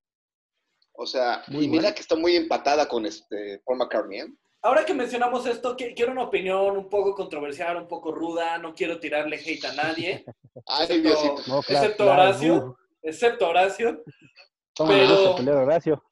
O 0.92 1.06
sea, 1.06 1.44
Muy 1.48 1.66
y 1.66 1.68
mira 1.70 1.84
bueno. 1.84 1.96
que 1.96 2.02
está 2.02 2.16
muy 2.18 2.36
empatada 2.36 2.90
con 2.90 3.06
este 3.06 3.62
Paul 3.64 3.78
McCartney, 3.78 4.20
¿eh? 4.20 4.34
ahora 4.64 4.84
que 4.84 4.94
mencionamos 4.94 5.46
esto, 5.46 5.78
qui- 5.78 5.96
quiero 5.96 6.12
una 6.12 6.24
opinión 6.24 6.76
un 6.76 6.90
poco 6.90 7.14
controversial, 7.16 7.78
un 7.78 7.88
poco 7.88 8.12
ruda, 8.12 8.58
no 8.58 8.74
quiero 8.74 9.00
tirarle 9.00 9.38
hate 9.38 9.64
a 9.64 9.74
nadie, 9.74 10.26
Ay, 10.66 11.02
Diosito. 11.02 11.36
No, 11.48 11.62
claro, 11.62 11.84
excepto 11.86 12.04
claro, 12.04 12.22
Horacio, 12.24 12.78
excepto 13.02 13.50
Horacio. 13.50 14.04
cómo 14.76 14.90
pero- 14.92 15.08
gusta 15.16 15.36
pelear, 15.38 15.58
Horacio. 15.58 16.04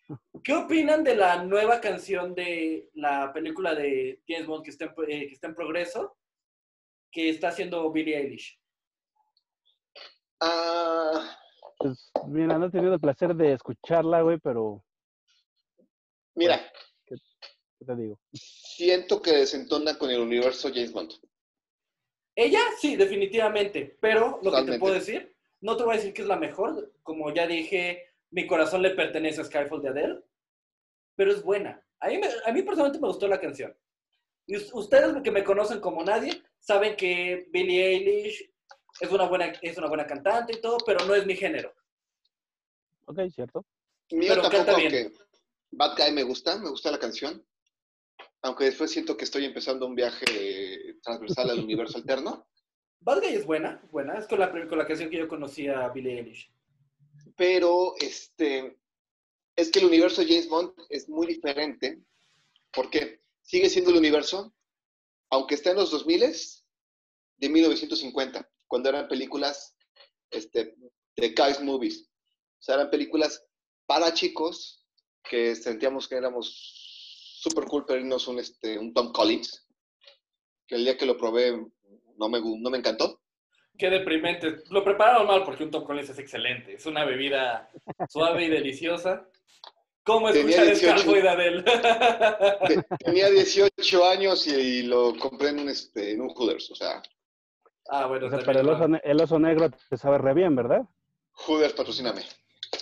¿Qué 0.44 0.54
opinan 0.54 1.04
de 1.04 1.16
la 1.16 1.44
nueva 1.44 1.82
canción 1.82 2.36
de 2.36 2.90
la 2.94 3.32
película 3.34 3.74
de 3.74 4.22
James 4.28 4.46
Bond 4.48 4.64
que 4.64 4.72
está 4.72 4.86
en, 4.86 4.92
eh, 5.08 5.28
que 5.28 5.34
está 5.34 5.48
en 5.48 5.56
progreso, 5.56 6.18
que 7.12 7.30
está 7.30 7.48
haciendo 7.50 7.92
Billie 7.92 8.18
Eilish? 8.18 8.60
Ah, 10.40 11.38
Pues, 11.78 12.12
mira, 12.28 12.58
no 12.58 12.68
he 12.68 12.72
tenido 12.72 12.94
el 12.94 13.00
placer 13.00 13.36
de 13.36 13.54
escucharla, 13.54 14.22
güey, 14.22 14.38
pero, 14.40 14.84
mira, 16.36 16.60
¿qué 17.06 17.16
te 17.86 17.96
digo? 17.96 18.20
siento 18.34 19.22
que 19.22 19.32
desentona 19.32 19.98
con 19.98 20.10
el 20.10 20.20
universo 20.22 20.70
James 20.70 20.92
Bond. 20.94 21.12
Ella, 22.36 22.60
sí, 22.80 22.96
definitivamente, 22.96 23.98
pero 24.00 24.40
lo 24.44 24.52
que 24.52 24.72
te 24.72 24.80
puedo 24.80 24.94
decir, 24.94 25.35
no 25.66 25.76
te 25.76 25.84
voy 25.84 25.94
a 25.94 25.98
decir 25.98 26.14
que 26.14 26.22
es 26.22 26.28
la 26.28 26.36
mejor, 26.38 26.94
como 27.02 27.34
ya 27.34 27.48
dije, 27.48 28.14
mi 28.30 28.46
corazón 28.46 28.84
le 28.84 28.92
pertenece 28.92 29.42
a 29.42 29.46
Skyfall 29.46 29.82
de 29.82 29.90
Adele, 29.90 30.22
pero 31.16 31.32
es 31.32 31.42
buena. 31.42 31.84
A 32.00 32.08
mí, 32.10 32.20
me- 32.20 32.28
a 32.46 32.52
mí 32.54 32.62
personalmente 32.62 33.02
me 33.02 33.08
gustó 33.08 33.28
la 33.28 33.40
canción. 33.42 33.76
Y 34.46 34.58
us- 34.58 34.72
ustedes 34.74 35.16
que 35.24 35.32
me 35.32 35.44
conocen 35.44 35.80
como 35.80 36.04
nadie, 36.04 36.40
saben 36.60 36.96
que 36.96 37.48
Billie 37.52 37.84
Eilish 37.88 38.48
es 39.00 39.10
una 39.12 39.26
buena, 39.28 39.46
es 39.60 39.76
una 39.78 39.88
buena 39.88 40.06
cantante 40.06 40.54
y 40.56 40.62
todo, 40.62 40.78
pero 40.86 41.04
no 41.06 41.16
es 41.16 41.26
mi 41.26 41.36
género. 41.36 41.74
Ok, 43.08 43.20
cierto. 43.34 43.66
Mío 44.12 44.30
Pero 44.30 44.42
tampoco, 44.44 44.66
canta 44.66 44.78
bien. 44.80 44.94
aunque 45.06 45.18
Bad 45.72 45.98
Guy 45.98 46.12
me 46.12 46.24
gusta, 46.24 46.58
me 46.60 46.70
gusta 46.70 46.92
la 46.92 47.00
canción. 47.00 47.44
Aunque 48.44 48.66
después 48.66 48.92
siento 48.92 49.18
que 49.18 49.26
estoy 49.26 49.46
empezando 49.46 49.88
un 49.88 49.96
viaje 49.96 50.96
transversal 51.02 51.50
al 51.50 51.60
universo 51.60 51.98
alterno. 51.98 52.46
Bad 53.00 53.22
Guy 53.22 53.36
es 53.36 53.46
buena, 53.46 53.82
buena, 53.92 54.18
es 54.18 54.28
con 54.28 54.40
la, 54.40 54.52
con 54.52 54.78
la 54.78 54.88
canción 54.88 55.10
que 55.10 55.18
yo 55.18 55.28
conocí 55.28 55.68
a 55.68 55.90
Billie 55.90 56.18
Eilish. 56.18 56.52
Pero 57.36 57.94
este, 58.00 58.78
es 59.56 59.72
que 59.72 59.80
el 59.80 59.86
universo 59.86 60.22
de 60.22 60.28
James 60.28 60.50
Bond 60.50 60.74
es 60.90 61.08
muy 61.08 61.28
diferente. 61.28 62.02
porque 62.74 63.22
Sigue 63.46 63.70
siendo 63.70 63.92
el 63.92 63.98
universo, 63.98 64.56
aunque 65.30 65.54
está 65.54 65.70
en 65.70 65.78
los 65.78 65.92
2000 65.92 66.34
de 67.38 67.50
1950, 67.50 68.50
cuando 68.68 68.90
eran 68.90 69.08
películas 69.08 69.78
este, 70.32 70.76
de 71.16 71.30
guys 71.30 71.62
movies. 71.62 72.10
O 72.60 72.64
sea, 72.64 72.76
eran 72.76 72.90
películas 72.90 73.46
para 73.86 74.12
chicos 74.16 74.84
que 75.24 75.56
sentíamos 75.56 76.08
que 76.08 76.16
éramos 76.16 77.38
super 77.40 77.66
cool 77.66 77.86
pedirnos 77.86 78.28
un, 78.28 78.40
este, 78.40 78.80
un 78.80 78.96
Tom 78.96 79.12
Collins, 79.12 79.68
que 80.66 80.76
el 80.76 80.84
día 80.84 80.98
que 80.98 81.06
lo 81.06 81.16
probé 81.16 81.64
no 82.18 82.30
me, 82.30 82.40
no 82.40 82.70
me 82.70 82.78
encantó. 82.78 83.20
Qué 83.78 83.90
deprimente. 83.90 84.64
Lo 84.70 84.84
prepararon 84.84 85.28
mal 85.28 85.44
porque 85.44 85.64
un 85.64 85.72
Tom 85.72 85.84
Collins 85.84 86.10
es 86.10 86.20
excelente. 86.20 86.74
Es 86.76 86.86
una 86.86 87.04
bebida 87.06 87.70
suave 88.10 88.46
y 88.46 88.50
deliciosa. 88.50 89.28
¿Cómo 90.04 90.30
escuchar 90.30 90.66
18. 90.66 90.86
Scarfo 91.00 91.18
y 91.18 91.22
de 91.22 91.30
Adele? 91.30 91.64
Te- 92.68 92.84
Tenía 93.04 93.30
18 93.30 94.06
años 94.08 94.48
y, 94.48 94.52
y 94.56 94.84
lo 94.84 95.16
compré 95.18 95.50
en 95.50 95.60
un, 95.60 95.70
este, 95.70 96.12
en 96.12 96.22
un 96.22 96.30
Hooters. 96.30 96.72
O 96.72 96.76
sea, 96.76 97.02
ah, 97.90 98.06
bueno, 98.06 98.28
O 98.28 98.30
sea, 98.30 98.40
también 98.40 98.46
pero 98.46 98.60
el 98.62 98.70
oso, 98.82 99.02
el 99.04 99.22
oso 99.22 99.40
negro 99.40 99.70
te 99.90 99.98
sabe 99.98 100.20
re 100.20 100.34
bien, 100.34 100.56
¿verdad? 100.56 100.82
Hooters, 101.34 101.74
patrocíname. 101.74 102.22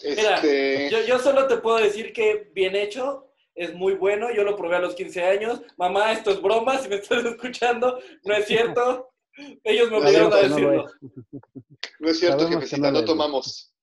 Mira, 0.03 0.35
Este, 0.35 0.89
yo, 0.91 1.01
yo 1.05 1.17
solo 1.19 1.47
te 1.47 1.57
puedo 1.57 1.77
decir 1.77 2.11
que 2.13 2.51
bien 2.53 2.75
hecho, 2.75 3.29
es 3.55 3.73
muy 3.73 3.93
bueno. 3.93 4.31
Yo 4.33 4.43
lo 4.43 4.55
probé 4.55 4.75
a 4.75 4.79
los 4.79 4.93
15 4.95 5.23
años. 5.23 5.61
Mamá, 5.77 6.11
esto 6.11 6.31
es 6.31 6.41
broma. 6.41 6.77
Si 6.79 6.89
me 6.89 6.95
estás 6.95 7.23
escuchando, 7.25 7.99
no 8.23 8.33
es 8.35 8.45
cierto. 8.45 9.12
Ellos 9.63 9.89
me 9.89 9.97
obligaron 9.97 10.33
a 10.33 10.35
no 10.35 10.41
decirlo. 10.41 10.85
no 11.99 12.09
es 12.09 12.19
cierto, 12.19 12.39
sabemos 12.39 12.61
que 12.61 12.65
jefecita, 12.67 12.91
no 12.91 13.05
tomamos. 13.05 13.73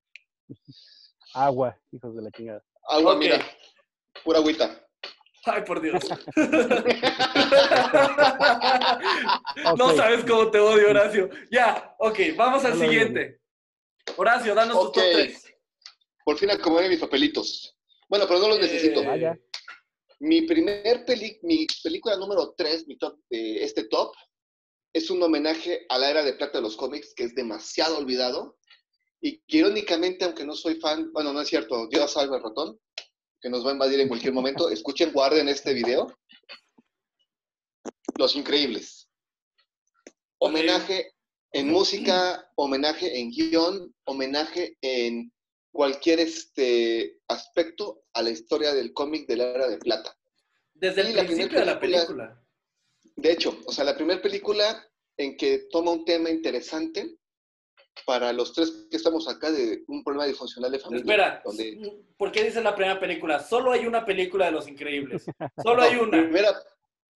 Agua, 1.35 1.79
hijos 1.93 2.15
de 2.17 2.23
la 2.23 2.31
chingada. 2.31 2.65
Agua, 2.89 3.17
mira, 3.17 3.41
pura 4.25 4.39
agüita. 4.39 4.87
Ay, 5.45 5.63
por 5.65 5.81
Dios. 5.81 6.03
No 9.77 9.95
sabes 9.97 10.25
cómo 10.25 10.51
te 10.51 10.59
odio, 10.59 10.91
Horacio. 10.91 11.31
Ya, 11.51 11.95
ok, 11.99 12.19
vamos 12.37 12.65
al 12.65 12.79
siguiente. 12.79 13.41
Horacio, 14.17 14.55
danos 14.55 14.77
Ok. 14.77 14.95
tu 14.95 15.01
top 15.01 15.11
3. 15.13 15.55
Por 16.25 16.37
fin 16.39 16.51
acomodé 16.51 16.89
mis 16.89 16.99
papelitos. 17.01 17.77
Bueno, 18.09 18.27
pero 18.29 18.41
no 18.41 18.49
los 18.49 18.59
Eh, 18.59 18.63
necesito. 18.63 19.05
Vaya. 19.05 19.39
Mi 20.21 20.43
primer 20.43 21.05
peli, 21.05 21.39
mi 21.43 21.67
película 21.83 22.17
número 22.17 22.53
3, 22.57 22.87
mi 22.87 22.99
top 22.99 23.19
de 23.31 23.65
este 23.65 23.85
top, 23.85 24.15
es 24.93 25.11
un 25.11 25.23
homenaje 25.23 25.87
a 25.89 25.99
la 25.99 26.11
era 26.11 26.25
de 26.25 26.33
plata 26.35 26.59
de 26.59 26.63
los 26.63 26.77
cómics, 26.77 27.15
que 27.15 27.25
es 27.25 27.35
demasiado 27.35 27.99
olvidado. 27.99 28.59
Y 29.21 29.39
que 29.43 29.59
irónicamente, 29.59 30.25
aunque 30.25 30.45
no 30.45 30.55
soy 30.55 30.77
fan, 30.77 31.13
bueno, 31.13 31.33
no 31.33 31.43
es 31.43 31.49
cierto, 31.49 31.87
Dios 31.89 32.13
salve 32.13 32.37
al 32.37 32.43
ratón, 32.43 32.81
que 33.41 33.51
nos 33.51 33.65
va 33.65 33.71
a 33.71 33.75
invadir 33.75 34.01
en 34.01 34.09
cualquier 34.09 34.33
momento. 34.33 34.69
Escuchen, 34.71 35.13
guarden 35.13 35.49
este 35.49 35.75
video. 35.75 36.07
Los 38.17 38.35
Increíbles. 38.35 39.09
Homenaje 40.39 41.13
en 41.53 41.69
música, 41.69 42.51
homenaje 42.55 43.19
en 43.19 43.31
guion, 43.31 43.95
homenaje 44.05 44.79
en 44.81 45.33
cualquier 45.71 46.21
este, 46.21 47.19
aspecto 47.29 48.05
a 48.15 48.23
la 48.23 48.31
historia 48.31 48.73
del 48.73 48.93
cómic 48.93 49.27
de 49.27 49.37
la 49.37 49.45
era 49.45 49.69
de 49.69 49.79
plata. 49.79 50.17
Desde 50.75 51.03
el 51.03 51.11
Y 51.11 51.13
principio 51.13 51.61
de 51.61 51.67
la 51.67 51.79
película. 51.79 52.40
De 53.17 53.33
hecho, 53.33 53.59
o 53.67 53.73
sea, 53.73 53.85
la 53.85 53.97
primera 53.97 54.21
película 54.23 54.87
en 55.17 55.37
que 55.37 55.67
toma 55.71 55.93
un 55.93 56.05
tema 56.05 56.31
interesante 56.31 57.17
para 58.07 58.33
los 58.33 58.53
tres 58.55 58.87
que 58.91 58.97
estamos 58.97 59.29
acá 59.29 59.51
de 59.51 59.83
un 59.89 60.03
problema 60.03 60.27
disfuncional 60.27 60.71
de 60.73 60.79
familia. 60.79 61.03
Espera, 61.03 61.43
donde- 61.45 62.05
¿por 62.17 62.33
qué 62.33 62.45
dice 62.45 62.63
la 62.63 62.75
primera 62.75 62.99
película? 62.99 63.41
Solo 63.41 63.73
hay 63.73 63.87
una 63.87 64.05
película 64.05 64.47
de 64.47 64.53
Los 64.53 64.69
Increíbles. 64.69 65.25
Solo 65.63 65.83
hay 65.83 65.97
una. 65.97 66.11
Primera, 66.23 66.55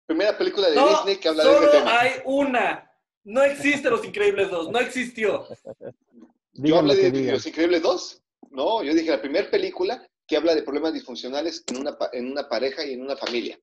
primera 0.06 0.38
película 0.38 0.69
de 0.69 0.75
No, 0.75 0.89
Disney 0.89 1.17
que 1.17 1.29
habla 1.29 1.43
de 1.43 1.53
solo 1.53 1.67
ese 1.67 1.77
tema. 1.77 1.99
hay 1.99 2.12
una. 2.25 2.91
No 3.23 3.41
existe 3.43 3.89
Los 3.89 4.03
Increíbles 4.03 4.49
2, 4.49 4.71
no 4.71 4.79
existió. 4.79 5.47
Yo 6.53 6.77
hablé 6.79 6.95
de. 7.12 7.32
Los 7.32 7.45
Increíbles 7.47 7.82
2. 7.82 8.19
No, 8.51 8.84
yo 8.84 8.93
dije 8.93 9.10
la 9.10 9.21
primera 9.21 9.49
película 9.49 10.06
que 10.27 10.38
habla 10.38 10.53
de 10.53 10.62
problemas 10.62 10.93
disfuncionales 10.93 11.63
en 11.67 11.77
una, 11.77 11.97
en 12.12 12.29
una 12.32 12.47
pareja 12.47 12.86
y 12.86 12.93
en 12.93 13.01
una 13.01 13.15
familia. 13.17 13.58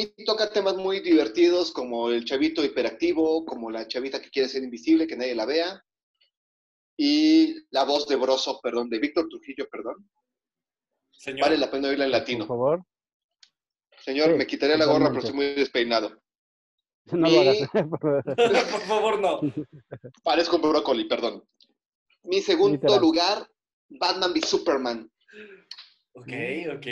Y 0.00 0.24
toca 0.24 0.48
temas 0.48 0.76
muy 0.76 1.00
divertidos 1.00 1.72
como 1.72 2.08
el 2.10 2.24
chavito 2.24 2.64
hiperactivo, 2.64 3.44
como 3.44 3.68
la 3.68 3.88
chavita 3.88 4.22
que 4.22 4.30
quiere 4.30 4.48
ser 4.48 4.62
invisible, 4.62 5.08
que 5.08 5.16
nadie 5.16 5.34
la 5.34 5.44
vea. 5.44 5.84
Y 6.96 7.66
la 7.70 7.82
voz 7.82 8.06
de 8.06 8.14
Broso, 8.14 8.60
perdón, 8.62 8.88
de 8.90 9.00
Víctor 9.00 9.28
Trujillo, 9.28 9.68
perdón. 9.68 10.08
Señor. 11.10 11.40
Vale 11.40 11.58
la 11.58 11.68
pena 11.68 11.88
oírla 11.88 12.04
en 12.04 12.12
Por 12.12 12.20
latino. 12.20 12.46
favor, 12.46 12.84
Señor, 14.04 14.30
Sí, 14.30 14.36
me 14.36 14.46
quitaré 14.46 14.78
la 14.78 14.86
gorra, 14.86 15.08
pero 15.08 15.18
estoy 15.18 15.34
muy 15.34 15.46
despeinado. 15.54 16.22
no 17.06 17.28
lo 17.28 17.40
hagas. 17.40 17.58
Por 18.70 18.80
favor, 18.82 19.20
no. 19.20 19.40
Parezco 20.22 20.56
un 20.56 20.62
brócoli, 20.62 21.08
perdón. 21.08 21.42
Mi 22.22 22.40
segundo 22.40 22.76
Literal. 22.76 23.00
lugar, 23.00 23.50
Batman 23.88 24.32
v 24.32 24.42
Superman. 24.42 25.10
Ok, 26.12 26.28
ok. 26.76 26.86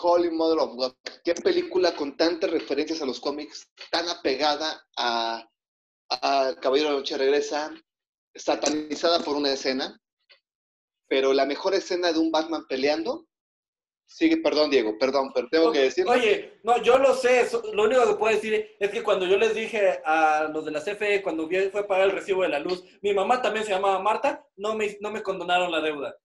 Holy 0.00 0.30
Mother 0.30 0.58
of 0.58 0.74
God. 0.76 0.92
Qué 1.24 1.34
película 1.34 1.94
con 1.94 2.16
tantas 2.16 2.50
referencias 2.50 3.02
a 3.02 3.06
los 3.06 3.20
cómics, 3.20 3.68
tan 3.90 4.08
apegada 4.08 4.82
a, 4.96 5.46
a 6.10 6.54
Caballero 6.60 6.88
de 6.88 6.94
la 6.94 7.00
Noche 7.00 7.18
Regresa, 7.18 7.74
satanizada 8.34 9.20
por 9.20 9.36
una 9.36 9.52
escena, 9.52 9.98
pero 11.08 11.32
la 11.32 11.44
mejor 11.46 11.74
escena 11.74 12.12
de 12.12 12.18
un 12.18 12.30
Batman 12.30 12.64
peleando, 12.68 13.26
sigue, 14.06 14.36
perdón 14.38 14.70
Diego, 14.70 14.96
perdón, 14.98 15.32
pero 15.34 15.48
tengo 15.50 15.72
que 15.72 15.80
decirlo. 15.80 16.12
Oye, 16.12 16.60
no, 16.62 16.80
yo 16.82 16.98
lo 16.98 17.14
sé. 17.14 17.48
so- 17.48 17.62
Lo 17.72 17.84
único 17.84 18.06
que 18.06 18.14
puedo 18.14 18.34
decir 18.34 18.76
es 18.78 18.90
que 18.90 19.02
cuando 19.02 19.26
yo 19.26 19.36
les 19.36 19.54
dije 19.54 20.00
a 20.04 20.48
los 20.52 20.64
de 20.64 20.70
la 20.70 20.80
CFE, 20.80 21.22
cuando 21.22 21.46
vi- 21.46 21.68
fue 21.70 21.80
a 21.80 21.86
pagar 21.86 22.06
el 22.08 22.12
recibo 22.16 22.42
de 22.42 22.48
la 22.48 22.58
luz, 22.60 22.82
mi 23.02 23.12
mamá 23.12 23.42
también 23.42 23.64
se 23.64 23.72
llamaba 23.72 23.98
Marta, 24.00 24.44
no 24.56 24.74
me, 24.74 24.96
no 25.00 25.10
me 25.10 25.22
condonaron 25.22 25.70
la 25.70 25.80
deuda. 25.80 26.16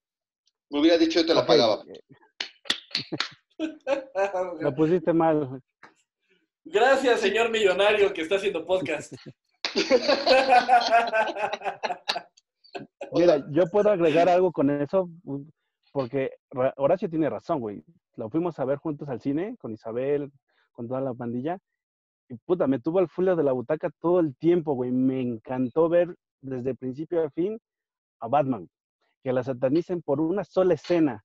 Me 0.70 0.80
hubiera 0.80 0.98
dicho 0.98 1.20
yo 1.22 1.26
te 1.28 1.34
la 1.34 1.46
pagaba. 1.46 1.84
Lo 4.60 4.76
pusiste 4.76 5.14
mal. 5.14 5.62
Gracias, 6.64 7.20
señor 7.22 7.52
millonario 7.52 8.12
que 8.14 8.22
está 8.22 8.36
haciendo 8.36 8.66
podcast. 8.66 9.14
Mira, 13.14 13.46
yo 13.52 13.66
puedo 13.68 13.90
agregar 13.90 14.28
algo 14.30 14.52
con 14.52 14.70
eso, 14.70 15.10
porque 15.92 16.32
Ra- 16.52 16.74
Horacio 16.78 17.10
tiene 17.10 17.30
razón, 17.30 17.60
güey. 17.60 17.84
Lo 18.16 18.30
fuimos 18.30 18.60
a 18.60 18.66
ver 18.66 18.78
juntos 18.78 19.08
al 19.10 19.22
cine, 19.22 19.56
con 19.60 19.74
Isabel, 19.74 20.32
con 20.72 20.88
toda 20.88 21.02
la 21.02 21.14
pandilla. 21.14 21.58
Y 22.30 22.36
puta, 22.38 22.68
me 22.68 22.80
tuvo 22.80 23.00
al 23.00 23.08
full 23.10 23.26
de 23.36 23.44
la 23.44 23.52
butaca 23.52 23.90
todo 24.02 24.20
el 24.20 24.36
tiempo, 24.36 24.74
güey. 24.74 24.92
Me 24.92 25.22
encantó 25.22 25.88
ver 25.90 26.16
desde 26.42 26.76
principio 26.76 27.24
a 27.24 27.30
fin 27.30 27.60
a 28.20 28.28
Batman. 28.28 28.68
Que 29.24 29.32
la 29.34 29.44
satanicen 29.44 30.02
por 30.02 30.20
una 30.20 30.44
sola 30.44 30.74
escena, 30.74 31.24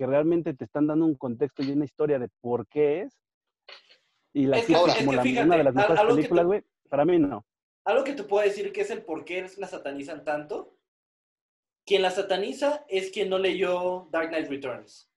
que 0.00 0.06
realmente 0.06 0.54
te 0.54 0.64
están 0.64 0.86
dando 0.86 1.04
un 1.04 1.14
contexto 1.14 1.62
y 1.62 1.72
una 1.72 1.84
historia 1.84 2.18
de 2.18 2.30
por 2.40 2.66
qué 2.68 3.02
es. 3.02 3.20
y 4.32 4.46
la 4.46 4.56
Es 4.58 4.64
que- 4.66 4.72
es 4.72 4.78
como 4.78 5.10
que 5.10 5.16
la, 5.16 5.22
fíjate, 5.22 5.46
una 5.46 5.56
de 5.58 5.64
las 5.64 5.74
mejores 5.74 6.00
películas, 6.14 6.46
güey, 6.46 6.62
para 6.88 7.04
mí 7.04 7.18
no. 7.18 7.44
Algo 7.84 8.04
que 8.04 8.14
te 8.14 8.22
puedo 8.22 8.42
decir 8.42 8.72
que 8.72 8.80
es 8.80 8.90
el 8.90 9.02
por 9.02 9.24
qué 9.26 9.46
la 9.58 9.66
satanizan 9.66 10.24
tanto. 10.24 10.78
Quien 11.84 12.00
la 12.00 12.10
sataniza 12.12 12.86
es 12.88 13.10
quien 13.10 13.28
no 13.28 13.38
leyó 13.38 14.08
Dark 14.10 14.28
Knight 14.30 14.48
Returns. 14.48 15.10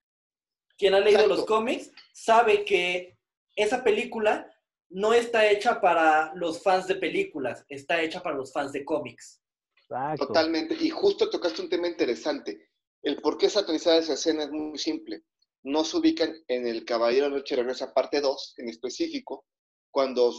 Quien 0.78 0.96
ha 0.96 1.00
leído 1.00 1.22
Exacto. 1.22 1.36
los 1.36 1.46
cómics 1.46 1.92
sabe 2.12 2.66
que 2.66 3.18
esa 3.56 3.86
película 3.86 4.50
no 4.90 5.14
está 5.14 5.50
hecha 5.50 5.80
para 5.80 6.34
los 6.36 6.62
fans 6.62 6.88
de 6.88 6.96
películas, 6.96 7.64
está 7.70 8.02
hecha 8.02 8.22
para 8.22 8.36
los 8.36 8.52
fans 8.52 8.74
de 8.74 8.84
cómics. 8.84 9.40
Exacto. 9.78 10.28
Totalmente. 10.28 10.76
Y 10.78 10.90
justo 10.90 11.30
tocaste 11.30 11.62
un 11.62 11.70
tema 11.70 11.88
interesante. 11.88 12.73
El 13.04 13.22
por 13.22 13.38
qué 13.38 13.50
satanizar 13.50 14.00
esa 14.00 14.14
escena 14.14 14.46
es 14.46 14.52
muy 14.52 14.78
simple. 14.80 15.24
No 15.64 15.84
se 15.84 15.98
ubican 15.98 16.34
en 16.48 16.66
el 16.66 16.86
Caballero 16.86 17.26
de 17.26 17.32
la 17.32 17.38
Noche 17.38 17.56
Regresa 17.56 17.94
parte 17.94 18.22
2, 18.22 18.56
en 18.58 18.70
específico, 18.70 19.46
cuando. 19.92 20.34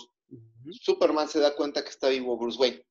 Superman 0.80 1.28
se 1.28 1.38
da 1.38 1.54
cuenta 1.54 1.84
que 1.84 1.90
está 1.90 2.08
vivo 2.08 2.38
Bruce 2.38 2.58
Wayne. 2.58 2.86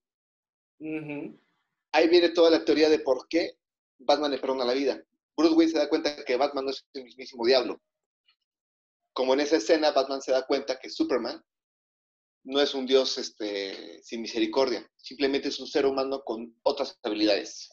Ahí 1.91 2.07
viene 2.07 2.29
toda 2.29 2.51
la 2.51 2.63
teoría 2.63 2.89
de 2.89 2.99
por 2.99 3.27
qué 3.27 3.57
Batman 3.97 4.31
le 4.31 4.37
perdona 4.37 4.63
la 4.63 4.73
vida. 4.73 5.03
Bruce 5.35 5.55
Wayne 5.55 5.71
se 5.71 5.79
da 5.79 5.89
cuenta 5.89 6.23
que 6.23 6.37
Batman 6.37 6.65
no 6.65 6.71
es 6.71 6.85
el 6.93 7.03
mismísimo 7.03 7.45
diablo. 7.45 7.81
Como 9.11 9.33
en 9.33 9.41
esa 9.41 9.57
escena, 9.57 9.91
Batman 9.91 10.21
se 10.21 10.31
da 10.31 10.45
cuenta 10.45 10.79
que 10.79 10.89
Superman 10.89 11.43
no 12.43 12.61
es 12.61 12.73
un 12.73 12.85
dios 12.85 13.17
este, 13.17 14.03
sin 14.03 14.21
misericordia, 14.21 14.89
simplemente 14.97 15.47
es 15.47 15.59
un 15.59 15.67
ser 15.67 15.85
humano 15.85 16.23
con 16.23 16.55
otras 16.63 16.99
habilidades. 17.03 17.69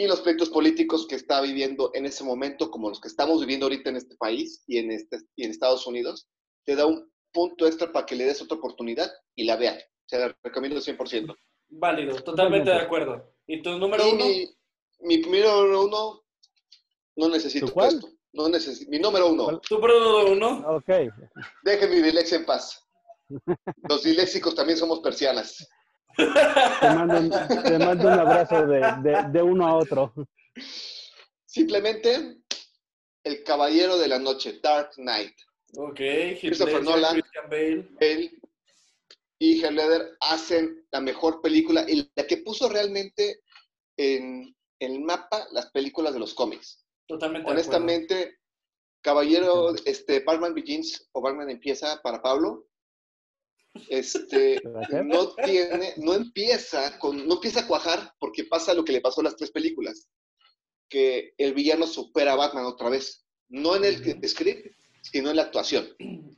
Y 0.00 0.06
los 0.06 0.20
proyectos 0.20 0.50
políticos 0.50 1.06
que 1.08 1.16
está 1.16 1.40
viviendo 1.40 1.90
en 1.92 2.06
ese 2.06 2.22
momento, 2.22 2.70
como 2.70 2.88
los 2.88 3.00
que 3.00 3.08
estamos 3.08 3.40
viviendo 3.40 3.66
ahorita 3.66 3.90
en 3.90 3.96
este 3.96 4.14
país 4.16 4.62
y 4.68 4.78
en, 4.78 4.92
este, 4.92 5.18
y 5.34 5.44
en 5.44 5.50
Estados 5.50 5.86
Unidos, 5.88 6.28
te 6.64 6.76
da 6.76 6.86
un 6.86 7.10
punto 7.32 7.66
extra 7.66 7.90
para 7.90 8.06
que 8.06 8.14
le 8.14 8.24
des 8.24 8.40
otra 8.40 8.58
oportunidad 8.58 9.10
y 9.34 9.42
la 9.44 9.56
vean. 9.56 9.76
Se 10.06 10.16
la 10.18 10.36
recomiendo 10.44 10.78
100%. 10.80 11.34
Válido, 11.70 12.14
totalmente 12.14 12.24
Totalmente. 12.24 12.70
de 12.70 12.76
acuerdo. 12.76 13.34
¿Y 13.48 13.60
tu 13.60 13.76
número 13.76 14.06
Y 14.06 14.12
uno? 14.12 14.24
mi, 14.24 14.48
mi 15.00 15.18
número 15.18 15.84
uno, 15.84 16.22
no 17.16 17.28
necesito 17.28 17.66
¿Tu 17.66 17.72
cuál? 17.72 17.88
esto. 17.94 18.08
No 18.34 18.48
necesito, 18.48 18.88
mi 18.90 19.00
número 19.00 19.30
uno, 19.32 19.44
¿Cuál? 19.46 19.60
¿Tu 19.62 19.74
número 19.74 20.32
uno? 20.32 20.64
Ok. 20.76 20.90
dejen 21.64 21.90
mi 21.90 22.00
dislexia 22.02 22.36
en 22.38 22.46
paz. 22.46 22.86
Los 23.88 24.04
disléxicos 24.04 24.54
también 24.54 24.78
somos 24.78 25.00
persianas. 25.00 25.68
Te 26.18 26.90
mando 26.94 27.18
un, 27.20 27.30
te 27.62 27.78
mando 27.78 28.08
un 28.08 28.18
abrazo 28.18 28.66
de, 28.66 28.80
de- 29.02 29.24
de 29.30 29.42
uno 29.42 29.66
a 29.68 29.76
otro. 29.76 30.12
Simplemente, 31.46 32.38
El 33.24 33.44
Caballero 33.44 33.96
de 33.98 34.08
la 34.08 34.18
Noche, 34.18 34.58
Dark 34.62 34.90
Knight. 34.96 35.34
Ok, 35.76 35.96
Christopher 36.40 36.74
Ledger, 36.82 36.84
Nolan. 36.84 37.12
Christian 37.20 37.48
Bale. 37.50 37.88
Él 38.00 38.40
y 39.40 39.60
Heath 39.62 39.70
Ledger 39.72 40.16
hacen 40.20 40.86
la 40.90 41.00
mejor 41.00 41.40
película 41.40 41.84
y 41.88 42.10
la 42.16 42.26
que 42.26 42.38
puso 42.38 42.68
realmente 42.68 43.42
en 43.96 44.54
el 44.80 45.00
mapa 45.00 45.46
las 45.52 45.70
películas 45.70 46.12
de 46.14 46.20
los 46.20 46.34
cómics. 46.34 46.84
Totalmente. 47.06 47.50
Honestamente, 47.50 48.38
Caballero, 49.02 49.74
este, 49.84 50.20
Batman 50.20 50.54
Begins 50.54 51.08
o 51.12 51.20
Batman 51.20 51.50
empieza 51.50 52.00
para 52.02 52.20
Pablo. 52.20 52.66
Este, 53.88 54.60
no 55.04 55.34
tiene, 55.34 55.94
no 55.98 56.14
empieza 56.14 56.98
con, 56.98 57.26
no 57.26 57.34
empieza 57.34 57.60
a 57.60 57.66
cuajar 57.66 58.12
porque 58.18 58.44
pasa 58.44 58.74
lo 58.74 58.84
que 58.84 58.92
le 58.92 59.00
pasó 59.00 59.20
a 59.20 59.24
las 59.24 59.36
tres 59.36 59.50
películas, 59.50 60.08
que 60.88 61.34
el 61.38 61.54
villano 61.54 61.86
supera 61.86 62.32
a 62.32 62.36
Batman 62.36 62.64
otra 62.64 62.88
vez, 62.88 63.26
no 63.48 63.76
en 63.76 63.84
el 63.84 64.00
Ujú. 64.00 64.28
script, 64.28 64.74
sino 65.02 65.30
en 65.30 65.36
la 65.36 65.42
actuación. 65.42 65.88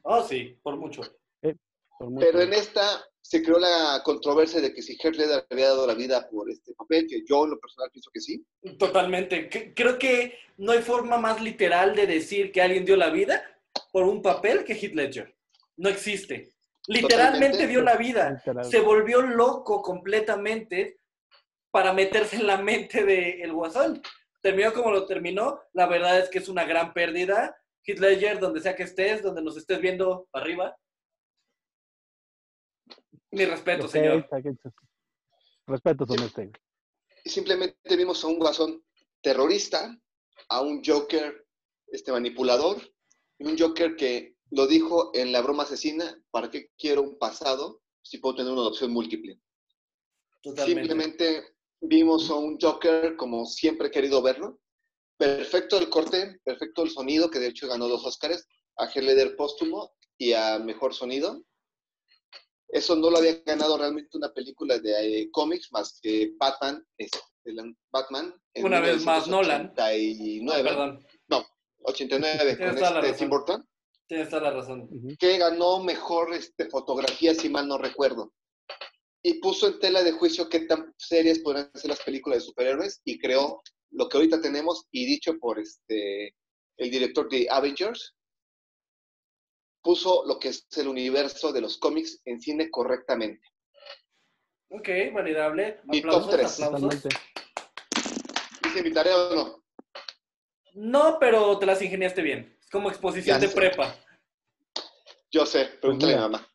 Oh, 0.03 0.23
sí, 0.23 0.59
por 0.63 0.77
mucho. 0.77 1.03
Por 1.99 2.11
mucho. 2.11 2.27
Pero 2.27 2.43
en 2.43 2.53
esta 2.53 3.05
se 3.21 3.43
creó 3.43 3.59
la 3.59 4.03
controversia 4.05 4.61
de 4.61 4.73
que 4.73 4.83
si 4.83 4.97
Heath 4.97 5.15
Ledger 5.15 5.47
había 5.51 5.69
dado 5.69 5.87
la 5.87 5.95
vida 5.95 6.29
por 6.31 6.51
este 6.51 6.75
papel, 6.75 7.07
que 7.07 7.23
yo 7.29 7.45
en 7.45 7.51
lo 7.51 7.61
personal 7.61 7.91
pienso 7.93 8.11
que 8.13 8.21
sí. 8.21 8.45
Totalmente. 8.79 9.49
Creo 9.75 9.99
que 9.99 10.39
no 10.57 10.73
hay 10.73 10.83
forma 10.83 11.19
más 11.19 11.41
literal 11.41 11.95
de 11.95 12.07
decir 12.07 12.51
que 12.51 12.63
alguien 12.63 12.85
dio 12.85 12.97
la 12.97 13.11
vida 13.11 13.43
por 13.93 14.05
un 14.05 14.23
papel 14.23 14.65
que 14.65 14.75
Heath 14.75 14.95
Ledger. 14.95 15.37
No 15.77 15.89
existe. 15.89 16.55
Literalmente 16.91 17.51
Totalmente. 17.51 17.67
dio 17.69 17.83
la 17.83 17.97
vida. 17.97 18.43
Se 18.65 18.81
volvió 18.81 19.23
loco 19.23 19.81
completamente 19.81 20.99
para 21.71 21.93
meterse 21.93 22.35
en 22.35 22.49
la 22.49 22.57
mente 22.57 23.05
del 23.05 23.53
guasón. 23.53 24.03
Terminó 24.43 24.73
como 24.73 24.91
lo 24.91 25.07
terminó. 25.07 25.61
La 25.73 25.87
verdad 25.87 26.19
es 26.19 26.29
que 26.29 26.39
es 26.39 26.49
una 26.49 26.65
gran 26.65 26.93
pérdida. 26.93 27.57
Ledger, 27.87 28.39
donde 28.39 28.61
sea 28.61 28.77
que 28.77 28.85
estés, 28.85 29.23
donde 29.23 29.43
nos 29.43 29.57
estés 29.57 29.81
viendo 29.81 30.29
arriba. 30.33 30.77
Mi 33.31 33.45
respeto, 33.45 33.87
señor. 33.87 34.29
Respeto 35.67 36.07
su 36.07 36.15
mente. 36.15 36.51
Y 37.25 37.31
simplemente 37.31 37.97
vimos 37.97 38.23
a 38.25 38.27
un 38.29 38.39
guasón 38.39 38.85
terrorista, 39.21 39.97
a 40.49 40.61
un 40.61 40.83
Joker 40.85 41.47
este, 41.89 42.11
manipulador, 42.13 42.79
y 43.39 43.47
un 43.47 43.59
Joker 43.59 43.95
que 43.97 44.37
lo 44.51 44.67
dijo 44.67 45.11
en 45.15 45.33
la 45.33 45.41
broma 45.43 45.63
asesina, 45.63 46.23
¿para 46.31 46.51
qué 46.51 46.71
quiero 46.79 47.03
un 47.03 47.19
pasado 47.19 47.83
si 48.03 48.19
puedo 48.19 48.37
tener 48.37 48.53
una 48.53 48.67
opción 48.69 48.93
múltiple? 48.93 49.41
Totalmente. 50.43 50.81
Simplemente 50.81 51.45
vimos 51.81 52.31
a 52.31 52.35
un 52.35 52.59
Joker 52.61 53.17
como 53.17 53.47
siempre 53.47 53.89
he 53.89 53.91
querido 53.91 54.23
verlo. 54.23 54.61
Perfecto 55.17 55.79
el 55.79 55.91
corte, 55.91 56.41
perfecto 56.45 56.83
el 56.83 56.91
sonido, 56.91 57.31
que 57.31 57.39
de 57.39 57.49
hecho 57.49 57.69
ganó 57.69 57.89
dos 57.89 58.05
Oscars, 58.07 58.47
a 58.77 58.87
Ledger 58.87 59.37
póstumo 59.37 59.93
y 60.17 60.33
a 60.33 60.59
Mejor 60.59 60.95
Sonido. 60.95 61.45
Eso 62.69 62.97
no 62.97 63.11
lo 63.11 63.19
había 63.19 63.35
ganado 63.45 63.77
realmente 63.77 64.17
una 64.17 64.33
película 64.33 64.79
de 64.79 65.23
eh, 65.23 65.31
cómics 65.31 65.71
más 65.73 65.99
que 66.01 66.33
Batman, 66.39 66.83
este, 66.97 67.19
el 67.45 67.77
Batman. 67.91 68.35
en 68.55 68.65
Una 68.65 68.81
vez 68.81 69.05
más, 69.05 69.27
Nolan. 69.29 69.73
89, 69.73 70.51
Ah, 70.51 70.63
perdón, 70.63 71.05
89 71.83 72.59
con 72.59 72.75
toda 72.77 72.91
la 72.91 73.01
este 73.01 73.01
razón. 73.01 73.17
Tim 73.19 73.29
Burton, 73.29 73.69
tienes 74.11 74.29
toda 74.29 74.43
la 74.43 74.51
razón. 74.51 74.89
Que 75.21 75.39
ganó 75.39 75.85
mejor 75.85 76.35
este, 76.35 76.69
fotografía, 76.69 77.33
si 77.33 77.49
mal 77.49 77.69
no 77.69 77.79
recuerdo. 77.79 78.33
Y 79.23 79.35
puso 79.35 79.69
en 79.69 79.79
tela 79.79 80.03
de 80.03 80.11
juicio 80.11 80.49
qué 80.49 80.61
tan 80.61 80.93
serias 80.99 81.39
podrían 81.39 81.71
ser 81.75 81.91
las 81.91 82.03
películas 82.03 82.41
de 82.41 82.47
superhéroes 82.47 83.01
y 83.05 83.21
creó 83.21 83.63
lo 83.93 84.09
que 84.09 84.17
ahorita 84.17 84.41
tenemos 84.41 84.89
y 84.91 85.07
dicho 85.07 85.39
por 85.39 85.61
este, 85.61 86.35
el 86.79 86.91
director 86.91 87.29
de 87.29 87.47
Avengers, 87.49 88.17
puso 89.81 90.25
lo 90.27 90.41
que 90.41 90.49
es 90.49 90.67
el 90.77 90.89
universo 90.89 91.53
de 91.53 91.61
los 91.61 91.79
cómics 91.79 92.21
en 92.25 92.41
cine 92.41 92.69
correctamente. 92.69 93.47
Ok, 94.71 94.89
validable. 95.15 95.81
Mi 95.85 96.03
top 96.03 96.11
Aplausos, 96.11 96.31
tres. 96.31 96.61
aplausos. 96.61 97.03
Totalmente. 97.03 97.09
¿Hice 98.67 98.83
mi 98.83 98.93
tarea 98.93 99.17
o 99.17 99.35
no? 99.37 99.60
No, 100.75 101.19
pero 101.19 101.59
te 101.59 101.67
las 101.67 101.81
ingeniaste 101.83 102.23
bien. 102.23 102.57
Es 102.63 102.71
como 102.71 102.89
exposición 102.89 103.37
Ya 103.37 103.41
de 103.41 103.49
sé. 103.49 103.55
prepa. 103.57 103.95
Yo 105.31 105.47
sé, 105.47 105.67
pregúntale 105.81 106.15
a 106.15 106.21
mamá. 106.23 106.47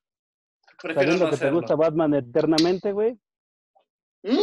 Prefiero 0.82 1.02
Sabiendo 1.02 1.26
no 1.26 1.32
que 1.32 1.38
te 1.38 1.44
hacerlo. 1.44 1.60
gusta 1.62 1.76
Batman 1.76 2.14
eternamente, 2.16 2.92
güey, 2.92 3.18
¿Mm? 4.24 4.40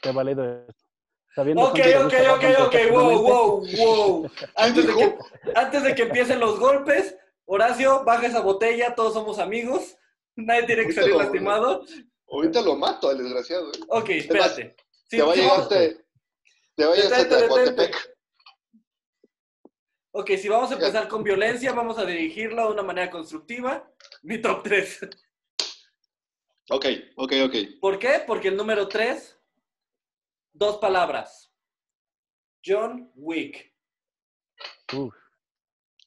te 0.00 0.08
ha 0.08 0.12
valido 0.12 0.44
esto. 0.44 0.82
Sabiendo 1.34 1.62
Ok, 1.64 1.78
ok, 1.78 2.04
ok, 2.04 2.12
Batman 2.12 2.62
ok, 2.62 2.74
wow, 2.92 3.22
wow, 3.22 3.66
wow. 3.76 4.30
Antes 4.56 4.86
de, 4.86 4.94
que, 4.94 5.16
antes 5.54 5.82
de 5.82 5.94
que 5.94 6.02
empiecen 6.02 6.40
los 6.40 6.58
golpes, 6.60 7.16
Horacio, 7.46 8.04
baja 8.04 8.26
esa 8.26 8.40
botella, 8.40 8.94
todos 8.94 9.14
somos 9.14 9.38
amigos. 9.38 9.96
Nadie 10.36 10.64
tiene 10.64 10.86
que 10.86 10.92
salir 10.92 11.14
lastimado. 11.16 11.84
Ahorita 12.30 12.62
lo 12.62 12.76
mato 12.76 13.10
al 13.10 13.18
desgraciado. 13.18 13.68
¿eh? 13.72 13.80
Ok, 13.88 14.08
espérate. 14.10 14.76
Sí, 15.08 15.16
te 15.18 15.22
va 15.22 15.32
a 15.32 15.34
sí, 15.34 15.42
hasta, 15.42 15.78
te 16.76 16.84
va 16.86 16.92
a 16.92 16.96
llegar 16.96 17.12
hasta 17.12 17.36
detente. 17.36 17.46
Tehuantepec. 17.48 18.11
Ok, 20.14 20.30
si 20.36 20.48
vamos 20.48 20.70
a 20.70 20.74
empezar 20.74 21.08
con 21.08 21.22
violencia, 21.22 21.72
vamos 21.72 21.98
a 21.98 22.04
dirigirlo 22.04 22.66
de 22.66 22.72
una 22.72 22.82
manera 22.82 23.10
constructiva. 23.10 23.90
Mi 24.22 24.40
top 24.40 24.62
3. 24.62 25.00
Ok, 26.70 26.86
ok, 27.16 27.32
ok. 27.46 27.54
¿Por 27.80 27.98
qué? 27.98 28.22
Porque 28.26 28.48
el 28.48 28.56
número 28.56 28.88
3, 28.88 29.38
dos 30.52 30.76
palabras. 30.78 31.50
John 32.64 33.10
Wick. 33.16 33.74
Uf, 34.94 35.14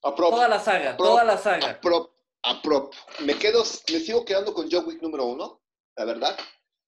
Aprop, 0.04 0.32
Toda 0.32 0.48
la 0.48 0.60
saga, 0.60 0.96
toda 0.96 1.24
la 1.24 1.38
saga. 1.38 1.72
aprop, 1.72 2.12
aprop. 2.44 2.94
Me 3.22 3.34
quedo, 3.38 3.64
me 3.92 4.00
sigo 4.00 4.24
quedando 4.24 4.54
con 4.54 4.70
John 4.72 4.86
Wick 4.88 5.02
número 5.02 5.26
uno, 5.26 5.62
la 5.98 6.06
verdad. 6.06 6.38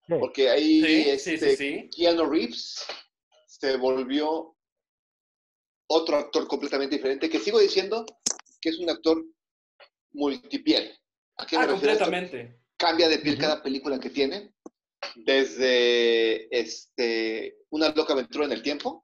sí. 0.07 0.13
Porque 0.19 0.49
ahí 0.51 0.81
Sí, 0.83 1.03
sí, 1.19 1.33
este, 1.33 1.37
sí, 1.37 1.55
sí. 1.57 1.89
Keanu 1.95 2.29
Reeves 2.29 2.85
se 3.47 3.75
volvió 3.77 4.55
otro 5.87 6.17
actor 6.17 6.47
completamente 6.47 6.95
diferente, 6.97 7.29
que 7.29 7.39
sigo 7.39 7.59
diciendo 7.59 8.05
que 8.61 8.69
es 8.69 8.79
un 8.79 8.89
actor 8.89 9.23
multipiel. 10.11 10.91
¿A 11.37 11.45
qué 11.45 11.57
me 11.57 11.63
Ah, 11.63 11.67
refiero 11.67 11.89
a 11.89 11.93
esto? 11.93 12.05
completamente. 12.05 12.59
Cambia 12.77 13.07
de 13.09 13.19
piel 13.19 13.37
cada 13.37 13.61
película 13.63 13.99
que 13.99 14.09
tiene, 14.09 14.53
desde 15.15 16.47
este, 16.57 17.57
Una 17.69 17.89
loca 17.89 18.13
aventura 18.13 18.45
en 18.45 18.51
el 18.51 18.61
tiempo, 18.61 19.03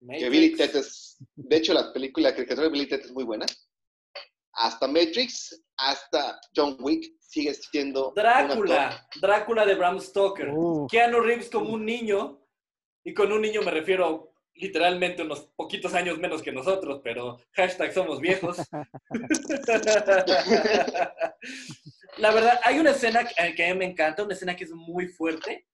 que 0.00 0.06
Matrix. 0.06 0.30
Billy 0.30 0.56
Ted 0.56 0.76
es, 0.76 1.16
de 1.34 1.56
hecho 1.56 1.72
la 1.72 1.92
película, 1.92 2.30
la 2.30 2.34
caricatura 2.34 2.66
de 2.66 2.72
Billy 2.72 2.86
Ted 2.88 3.00
es 3.00 3.12
muy 3.12 3.24
buena, 3.24 3.46
hasta 4.52 4.86
Matrix, 4.86 5.62
hasta 5.76 6.40
John 6.54 6.76
Wick 6.80 7.12
sigue 7.20 7.54
siendo 7.54 8.12
Drácula. 8.16 9.06
Drácula 9.20 9.66
de 9.66 9.74
Bram 9.74 10.00
Stoker. 10.00 10.48
Uh, 10.50 10.86
Keanu 10.88 11.20
Reeves 11.20 11.50
como 11.50 11.70
un 11.74 11.84
niño, 11.84 12.42
y 13.04 13.12
con 13.14 13.30
un 13.32 13.42
niño 13.42 13.62
me 13.62 13.70
refiero 13.70 14.32
literalmente 14.56 15.22
unos 15.22 15.48
poquitos 15.56 15.94
años 15.94 16.18
menos 16.18 16.42
que 16.42 16.52
nosotros, 16.52 17.00
pero 17.02 17.40
hashtag 17.52 17.92
somos 17.92 18.20
viejos. 18.20 18.58
La 22.18 22.32
verdad, 22.32 22.60
hay 22.64 22.78
una 22.78 22.92
escena 22.92 23.24
que 23.24 23.54
que 23.54 23.66
a 23.66 23.72
mí 23.72 23.78
me 23.78 23.84
encanta, 23.84 24.22
una 24.22 24.34
escena 24.34 24.56
que 24.56 24.64
es 24.64 24.72
muy 24.72 25.08
fuerte, 25.08 25.66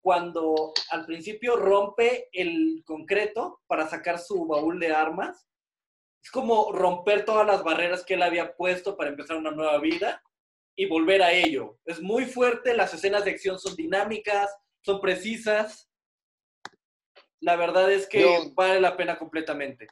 cuando 0.00 0.72
al 0.90 1.06
principio 1.06 1.56
rompe 1.56 2.28
el 2.32 2.82
concreto 2.86 3.60
para 3.66 3.88
sacar 3.88 4.18
su 4.18 4.46
baúl 4.46 4.78
de 4.78 4.94
armas. 4.94 5.46
Es 6.22 6.30
como 6.30 6.72
romper 6.72 7.24
todas 7.24 7.46
las 7.46 7.62
barreras 7.62 8.04
que 8.04 8.14
él 8.14 8.22
había 8.22 8.54
puesto 8.54 8.96
para 8.96 9.10
empezar 9.10 9.36
una 9.36 9.50
nueva 9.50 9.78
vida 9.78 10.22
y 10.76 10.86
volver 10.86 11.22
a 11.22 11.32
ello. 11.32 11.78
Es 11.84 12.00
muy 12.00 12.26
fuerte, 12.26 12.76
las 12.76 12.94
escenas 12.94 13.24
de 13.24 13.32
acción 13.32 13.58
son 13.58 13.74
dinámicas, 13.74 14.54
son 14.82 15.00
precisas. 15.00 15.87
La 17.40 17.56
verdad 17.56 17.90
es 17.90 18.06
que 18.08 18.52
vale 18.54 18.80
la 18.80 18.96
pena 18.96 19.18
completamente. 19.18 19.86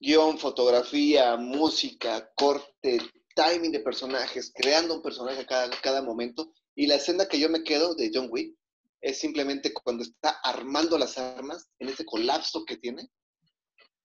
Guión, 0.00 0.38
fotografía, 0.38 1.36
música, 1.36 2.30
corte, 2.34 2.98
timing 3.34 3.72
de 3.72 3.80
personajes, 3.80 4.52
creando 4.54 4.94
un 4.94 5.02
personaje 5.02 5.42
a 5.42 5.46
cada, 5.46 5.70
cada 5.80 6.02
momento. 6.02 6.52
Y 6.74 6.86
la 6.86 6.96
escena 6.96 7.26
que 7.26 7.38
yo 7.38 7.48
me 7.48 7.62
quedo 7.62 7.94
de 7.94 8.10
John 8.12 8.28
Wick 8.30 8.56
es 9.00 9.18
simplemente 9.18 9.72
cuando 9.72 10.04
está 10.04 10.30
armando 10.42 10.96
las 10.96 11.18
armas, 11.18 11.68
en 11.78 11.88
ese 11.88 12.04
colapso 12.04 12.64
que 12.64 12.76
tiene. 12.76 13.08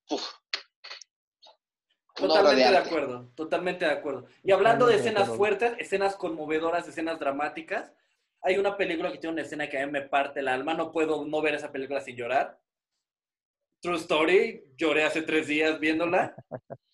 Uf. 0.09 0.27
Totalmente 2.15 2.71
de, 2.71 2.77
acuerdo, 2.77 3.31
totalmente 3.35 3.85
de 3.85 3.91
acuerdo. 3.91 4.25
Y 4.43 4.51
hablando 4.51 4.87
de 4.87 4.93
Totalmente 4.93 5.03
de 5.03 5.21
escenas 5.21 5.37
fuertes, 5.37 5.73
escenas 5.77 6.15
conmovedoras, 6.15 6.87
escenas 6.87 7.19
dramáticas, 7.19 7.91
hay 8.47 8.57
una 8.57 8.77
película 8.77 9.11
que 9.11 9.17
tiene 9.17 9.33
una 9.33 9.41
escena 9.41 9.67
que 9.69 9.77
a 9.77 9.85
mí 9.85 9.91
me 9.91 10.03
parte 10.03 10.39
el 10.39 10.47
alma, 10.47 10.73
no 10.73 10.89
puedo 10.91 11.25
no 11.25 11.41
ver 11.41 11.55
esa 11.55 11.69
película 11.71 11.99
sin 11.99 12.15
llorar. 12.15 12.57
True 13.81 13.97
Story, 13.97 14.63
lloré 14.77 15.03
hace 15.03 15.21
tres 15.21 15.47
días 15.47 15.79
viéndola. 15.81 16.33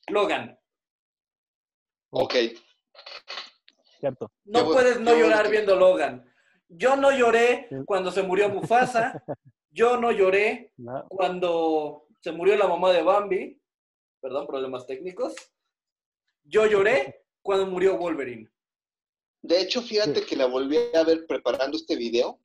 Logan, 0.09 0.57
Ok. 2.11 2.33
cierto. 3.99 4.31
no 4.45 4.65
puedes 4.65 4.99
no 4.99 5.15
llorar 5.15 5.45
que- 5.45 5.51
viendo 5.51 5.75
Logan. 5.75 6.25
Yo 6.67 6.95
no 6.95 7.11
lloré 7.11 7.67
Sí. 7.69 7.75
cuando 7.85 8.11
se 8.11 8.23
murió 8.23 8.49
Mufasa, 8.49 9.23
yo 9.69 9.97
no 9.97 10.11
lloré 10.11 10.73
No, 10.77 11.07
cuando 11.07 12.07
se 12.19 12.31
murió 12.31 12.55
la 12.57 12.67
mamá 12.67 12.91
de 12.91 13.03
Bambi, 13.03 13.61
perdón, 14.19 14.47
problemas 14.47 14.87
técnicos. 14.87 15.35
Yo 16.43 16.65
lloré 16.65 17.25
cuando 17.43 17.67
murió 17.67 17.95
Wolverine. 17.97 18.49
De 19.43 19.59
hecho, 19.61 19.81
fíjate 19.81 20.21
Sí. 20.21 20.25
que 20.25 20.35
la 20.37 20.45
volví 20.45 20.77
a 20.93 21.03
ver 21.03 21.27
preparando 21.27 21.77
este 21.77 21.97
video, 21.97 22.39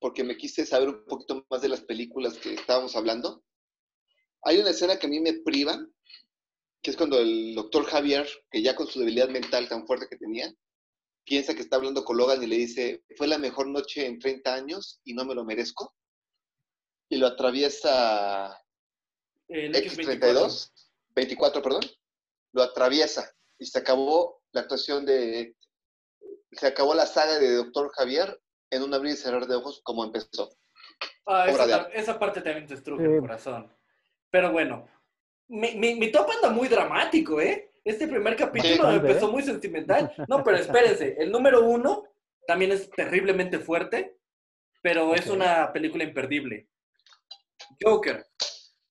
porque 0.00 0.24
me 0.24 0.36
quise 0.36 0.66
saber 0.66 0.88
un 0.88 1.04
poquito 1.04 1.46
más 1.48 1.62
de 1.62 1.68
las 1.68 1.82
películas 1.82 2.36
que 2.36 2.54
estábamos 2.54 2.96
hablando. 2.96 3.44
Hay 4.42 4.58
una 4.58 4.70
escena 4.70 4.98
que 4.98 5.06
a 5.06 5.08
mí 5.08 5.20
me 5.20 5.34
priva, 5.34 5.78
que 6.82 6.90
es 6.90 6.96
cuando 6.96 7.20
el 7.20 7.54
doctor 7.54 7.84
Javier, 7.84 8.28
que 8.50 8.60
ya 8.60 8.74
con 8.74 8.88
su 8.88 8.98
debilidad 8.98 9.28
mental 9.28 9.68
tan 9.68 9.86
fuerte 9.86 10.08
que 10.08 10.16
tenía, 10.16 10.52
piensa 11.24 11.54
que 11.54 11.62
está 11.62 11.76
hablando 11.76 12.04
con 12.04 12.16
Logan 12.16 12.42
y 12.42 12.48
le 12.48 12.56
dice, 12.56 13.04
fue 13.16 13.28
la 13.28 13.38
mejor 13.38 13.68
noche 13.68 14.06
en 14.06 14.18
30 14.18 14.52
años 14.52 15.00
y 15.04 15.14
no 15.14 15.24
me 15.24 15.36
lo 15.36 15.44
merezco. 15.44 15.94
Y 17.08 17.18
lo 17.18 17.28
atraviesa 17.28 18.60
El 19.46 19.72
X24. 19.72 20.18
X32, 20.18 20.72
24, 21.10 21.62
perdón, 21.62 21.82
lo 22.52 22.62
atraviesa 22.64 23.32
y 23.60 23.66
se 23.66 23.78
acabó 23.78 24.41
la 24.52 24.62
actuación 24.62 25.04
de, 25.06 25.56
se 26.52 26.66
acabó 26.66 26.94
la 26.94 27.06
saga 27.06 27.38
de 27.38 27.56
Doctor 27.56 27.90
Javier 27.94 28.40
en 28.70 28.82
un 28.82 28.94
abrir 28.94 29.14
y 29.14 29.16
cerrar 29.16 29.46
de 29.46 29.56
ojos 29.56 29.80
como 29.82 30.04
empezó. 30.04 30.50
Ah, 31.26 31.46
esa, 31.94 32.18
parte 32.18 32.40
también 32.40 32.66
te 32.66 32.74
estruje 32.74 33.04
Sí. 33.06 33.12
el 33.12 33.20
corazón. 33.20 33.72
Pero 34.30 34.52
bueno, 34.52 34.88
mi, 35.48 35.74
mi, 35.76 35.94
mi 35.94 36.10
top 36.10 36.30
anda 36.30 36.50
muy 36.50 36.68
dramático, 36.68 37.40
¿eh? 37.40 37.72
Este 37.84 38.06
primer 38.06 38.36
capítulo 38.36 38.90
empezó 38.92 39.28
¿eh? 39.28 39.32
muy 39.32 39.42
sentimental. 39.42 40.12
No, 40.28 40.42
pero 40.44 40.56
espérense, 40.58 41.16
el 41.18 41.32
número 41.32 41.64
uno 41.64 42.04
también 42.46 42.72
es 42.72 42.90
terriblemente 42.90 43.58
fuerte, 43.58 44.18
pero 44.82 45.14
es 45.14 45.26
una 45.28 45.72
película 45.72 46.04
imperdible. 46.04 46.68
Joker, 47.82 48.26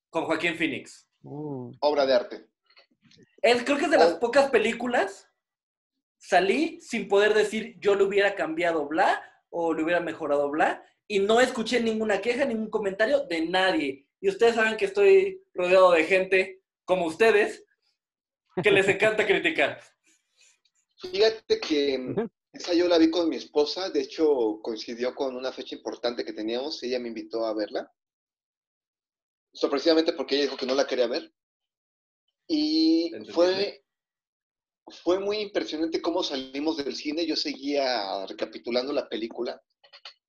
con 0.10 0.26
Joaquín 0.26 0.56
Phoenix. 0.58 1.08
uh, 1.24 1.71
Obra 1.82 2.06
de 2.06 2.13
arte. 2.13 2.47
Es, 3.41 3.63
creo 3.63 3.78
que 3.78 3.86
es 3.86 3.91
de 3.91 3.97
las 3.97 4.13
Oh. 4.13 4.19
pocas 4.19 4.50
películas 4.52 5.28
salí 6.22 6.80
sin 6.82 7.08
poder 7.08 7.34
decir 7.34 7.76
yo 7.80 7.96
le 7.96 8.04
hubiera 8.04 8.36
cambiado 8.36 8.88
bla 8.88 9.22
o 9.50 9.74
le 9.74 9.84
hubiera 9.84 10.00
mejorado 10.00 10.50
bla 10.50 10.86
y 11.08 11.20
no 11.20 11.42
escuché 11.42 11.82
ninguna 11.82 12.22
queja, 12.22 12.46
ningún 12.46 12.70
comentario 12.70 13.26
de 13.26 13.46
nadie. 13.48 14.08
Y 14.22 14.30
ustedes 14.30 14.56
saben 14.56 14.78
que 14.78 14.86
estoy 14.86 15.44
rodeado 15.54 15.92
de 15.92 16.06
gente 16.06 16.62
como 16.86 17.08
ustedes 17.08 17.66
que 18.64 18.72
les 18.72 18.88
encanta 18.88 19.26
criticar. 19.28 19.82
Fíjate 21.00 21.60
que 21.60 21.98
Ujú. 21.98 22.30
esa 22.54 22.74
yo 22.74 22.88
la 22.88 23.00
vi 23.00 23.10
con 23.10 23.28
mi 23.28 23.36
esposa, 23.36 23.90
de 23.90 24.02
hecho 24.02 24.60
coincidió 24.62 25.16
con 25.16 25.36
una 25.36 25.52
fecha 25.52 25.76
importante 25.76 26.24
que 26.24 26.34
teníamos, 26.34 26.82
ella 26.84 27.00
me 27.00 27.08
invitó 27.08 27.46
a 27.46 27.56
verla, 27.56 27.92
sorpresivamente 29.52 30.14
porque 30.14 30.36
ella 30.36 30.44
dijo 30.44 30.58
que 30.58 30.68
no 30.68 30.76
la 30.76 30.86
quería 30.86 31.08
ver. 31.08 31.34
Y 32.48 33.12
fue, 33.34 33.84
fue 34.92 35.20
muy 35.20 35.38
impresionante 35.38 36.02
cómo 36.02 36.24
salimos 36.24 36.78
del 36.78 36.96
cine, 36.96 37.26
yo 37.26 37.36
seguía 37.36 38.26
recapitulando 38.28 38.94
la 38.94 39.08
película, 39.08 39.62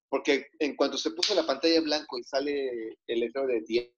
porque 0.09 0.46
en 0.59 0.77
cuanto 0.77 0.98
se 0.98 1.11
puso 1.11 1.35
la 1.35 1.46
pantalla 1.46 1.77
en 1.77 1.85
blanco 1.85 2.18
y 2.18 2.25
sale 2.25 2.98
el 3.07 3.20
letrero 3.20 3.46
de 3.46 3.62
10, 3.62 3.92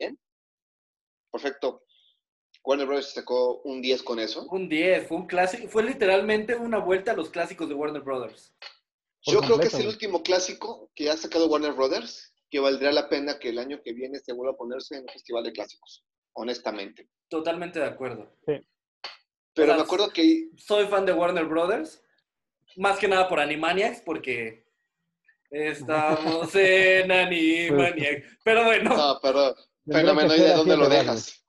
perfecto, 1.31 1.83
Warner 2.64 2.87
Bros. 2.87 3.12
sacó 3.12 3.61
un 3.62 3.83
10 3.83 4.03
con 4.03 4.18
eso. 4.18 4.46
Un 4.50 4.68
10, 4.68 5.07
fue 5.07 5.18
un 5.18 5.27
clásico, 5.27 5.68
fue 5.68 5.83
literalmente 5.83 6.57
una 6.57 6.79
vuelta 6.79 7.12
a 7.12 7.16
los 7.16 7.29
clásicos 7.29 7.68
de 7.68 7.74
Warner 7.74 8.03
Brothers. 8.03 8.55
Por 9.24 9.35
Yo 9.35 9.40
creo 9.40 9.59
que 9.59 9.66
es 9.66 9.74
el 9.74 9.88
último 9.88 10.22
clásico 10.22 10.90
que 10.94 11.11
ha 11.11 11.16
sacado 11.16 11.46
Warner 11.48 11.72
Brothers, 11.72 12.35
que 12.50 12.61
valdría 12.61 12.92
la 12.92 13.09
pena 13.09 13.38
que 13.38 13.50
el 13.50 13.59
año 13.59 13.83
que 13.83 13.92
viene 13.92 14.18
se 14.18 14.33
vuelva 14.33 14.55
a 14.55 14.57
ponerse 14.57 14.96
en 14.96 15.03
un 15.03 15.09
festival 15.09 15.44
de 15.44 15.53
clásicos, 15.53 16.05
honestamente. 16.35 17.09
Totalmente 17.29 17.79
de 17.79 17.87
acuerdo. 17.87 18.35
Pero 19.54 19.66
O 19.66 19.68
sea, 19.68 19.76
me 19.76 19.82
acuerdo 19.82 20.10
que 20.10 20.50
Soy 20.56 20.86
fan 20.86 21.06
de 21.06 21.12
Warner 21.12 21.44
Brothers, 21.46 22.02
más 22.76 22.98
que 22.98 23.08
nada 23.08 23.28
por 23.28 23.38
Animaniacs, 23.38 24.00
porque 24.00 24.66
estamos 25.50 26.54
en 26.54 27.10
Animaniacs. 27.10 28.38
Pero 28.44 28.64
bueno, 28.64 28.96
no, 28.96 29.18
pero 29.22 29.54
Fenomenoide, 29.86 30.54
¿dónde 30.54 30.76
lo 30.76 30.88
de 30.88 30.96
dejas? 30.96 31.44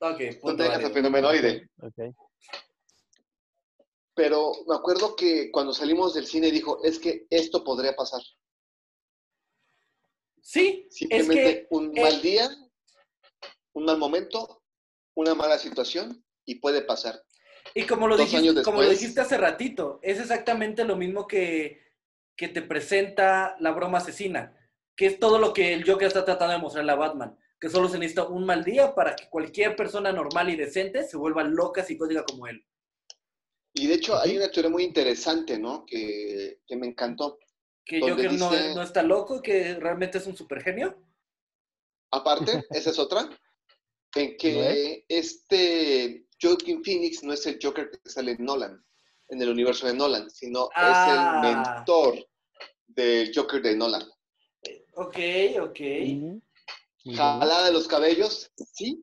ok, 0.00 0.18
punto 0.18 0.46
¿Dónde 0.48 0.64
dejas 0.64 0.84
a. 0.84 0.90
Fenomenoide? 0.90 1.70
ok. 1.80 2.14
Pero 4.14 4.52
me 4.66 4.74
acuerdo 4.74 5.14
que 5.14 5.50
cuando 5.50 5.74
salimos 5.74 6.14
del 6.14 6.26
cine 6.26 6.50
dijo, 6.50 6.82
es 6.84 6.98
que 6.98 7.26
esto 7.28 7.62
podría 7.62 7.94
pasar. 7.94 8.22
Sí, 10.40 10.86
es 10.88 10.94
Simplemente 10.94 11.42
que 11.42 11.66
un 11.70 11.96
eh, 11.96 12.00
mal 12.00 12.22
día, 12.22 12.48
un 13.74 13.84
mal 13.84 13.98
momento, 13.98 14.62
una 15.14 15.34
mala 15.34 15.58
situación 15.58 16.25
y 16.46 16.56
puede 16.56 16.82
pasar. 16.82 17.20
Y 17.74 17.84
como 17.84 18.08
lo, 18.08 18.16
dijiste, 18.16 18.62
como 18.62 18.80
lo 18.80 18.88
dijiste 18.88 19.20
hace 19.20 19.36
ratito, 19.36 19.98
es 20.02 20.18
exactamente 20.18 20.84
lo 20.84 20.96
mismo 20.96 21.26
que, 21.26 21.82
que 22.36 22.48
te 22.48 22.62
presenta 22.62 23.56
la 23.60 23.72
broma 23.72 23.98
asesina, 23.98 24.56
que 24.96 25.06
es 25.06 25.18
todo 25.18 25.38
lo 25.38 25.52
que 25.52 25.74
el 25.74 25.84
Joker 25.86 26.06
está 26.08 26.24
tratando 26.24 26.54
de 26.54 26.60
mostrarle 26.60 26.92
a 26.92 26.96
Batman, 26.96 27.38
que 27.60 27.68
solo 27.68 27.88
se 27.88 27.98
necesita 27.98 28.24
un 28.24 28.46
mal 28.46 28.64
día 28.64 28.94
para 28.94 29.14
que 29.14 29.28
cualquier 29.28 29.76
persona 29.76 30.12
normal 30.12 30.48
y 30.48 30.56
decente 30.56 31.04
se 31.04 31.16
vuelva 31.16 31.44
loca 31.44 31.84
psicótica 31.84 32.24
como 32.24 32.46
él. 32.46 32.64
Y 33.74 33.88
de 33.88 33.94
hecho 33.94 34.18
hay 34.18 34.38
una 34.38 34.50
teoría 34.50 34.70
muy 34.70 34.84
interesante, 34.84 35.58
¿no? 35.58 35.84
Que, 35.84 36.60
que 36.66 36.76
me 36.76 36.86
encantó. 36.86 37.38
Que 37.84 38.00
Joker 38.00 38.32
no, 38.32 38.50
dice- 38.50 38.74
no 38.74 38.82
está 38.82 39.02
loco, 39.02 39.42
que 39.42 39.74
realmente 39.74 40.16
es 40.18 40.26
un 40.26 40.36
supergenio. 40.36 40.96
Aparte, 42.10 42.64
esa 42.70 42.90
es 42.90 42.98
otra, 42.98 43.28
en 44.14 44.30
¿No 44.30 44.36
que 44.38 45.04
este 45.08 46.25
Joaquin 46.40 46.84
Phoenix 46.84 47.22
no 47.22 47.32
es 47.32 47.46
el 47.46 47.58
Joker 47.62 47.90
que 47.90 48.08
sale 48.08 48.32
en 48.32 48.44
Nolan, 48.44 48.84
en 49.28 49.42
el 49.42 49.48
universo 49.50 49.86
de 49.86 49.94
Nolan, 49.94 50.30
sino 50.30 50.68
Ah. 50.74 51.40
es 51.42 51.48
el 51.48 51.56
mentor 51.56 52.28
del 52.86 53.32
Joker 53.34 53.62
de 53.62 53.76
Nolan. 53.76 54.02
Ok, 54.94 55.16
ok. 55.60 55.78
Bueno. 55.78 56.40
Jalada 57.16 57.66
de 57.66 57.72
los 57.72 57.86
cabellos, 57.86 58.50
sí, 58.72 59.02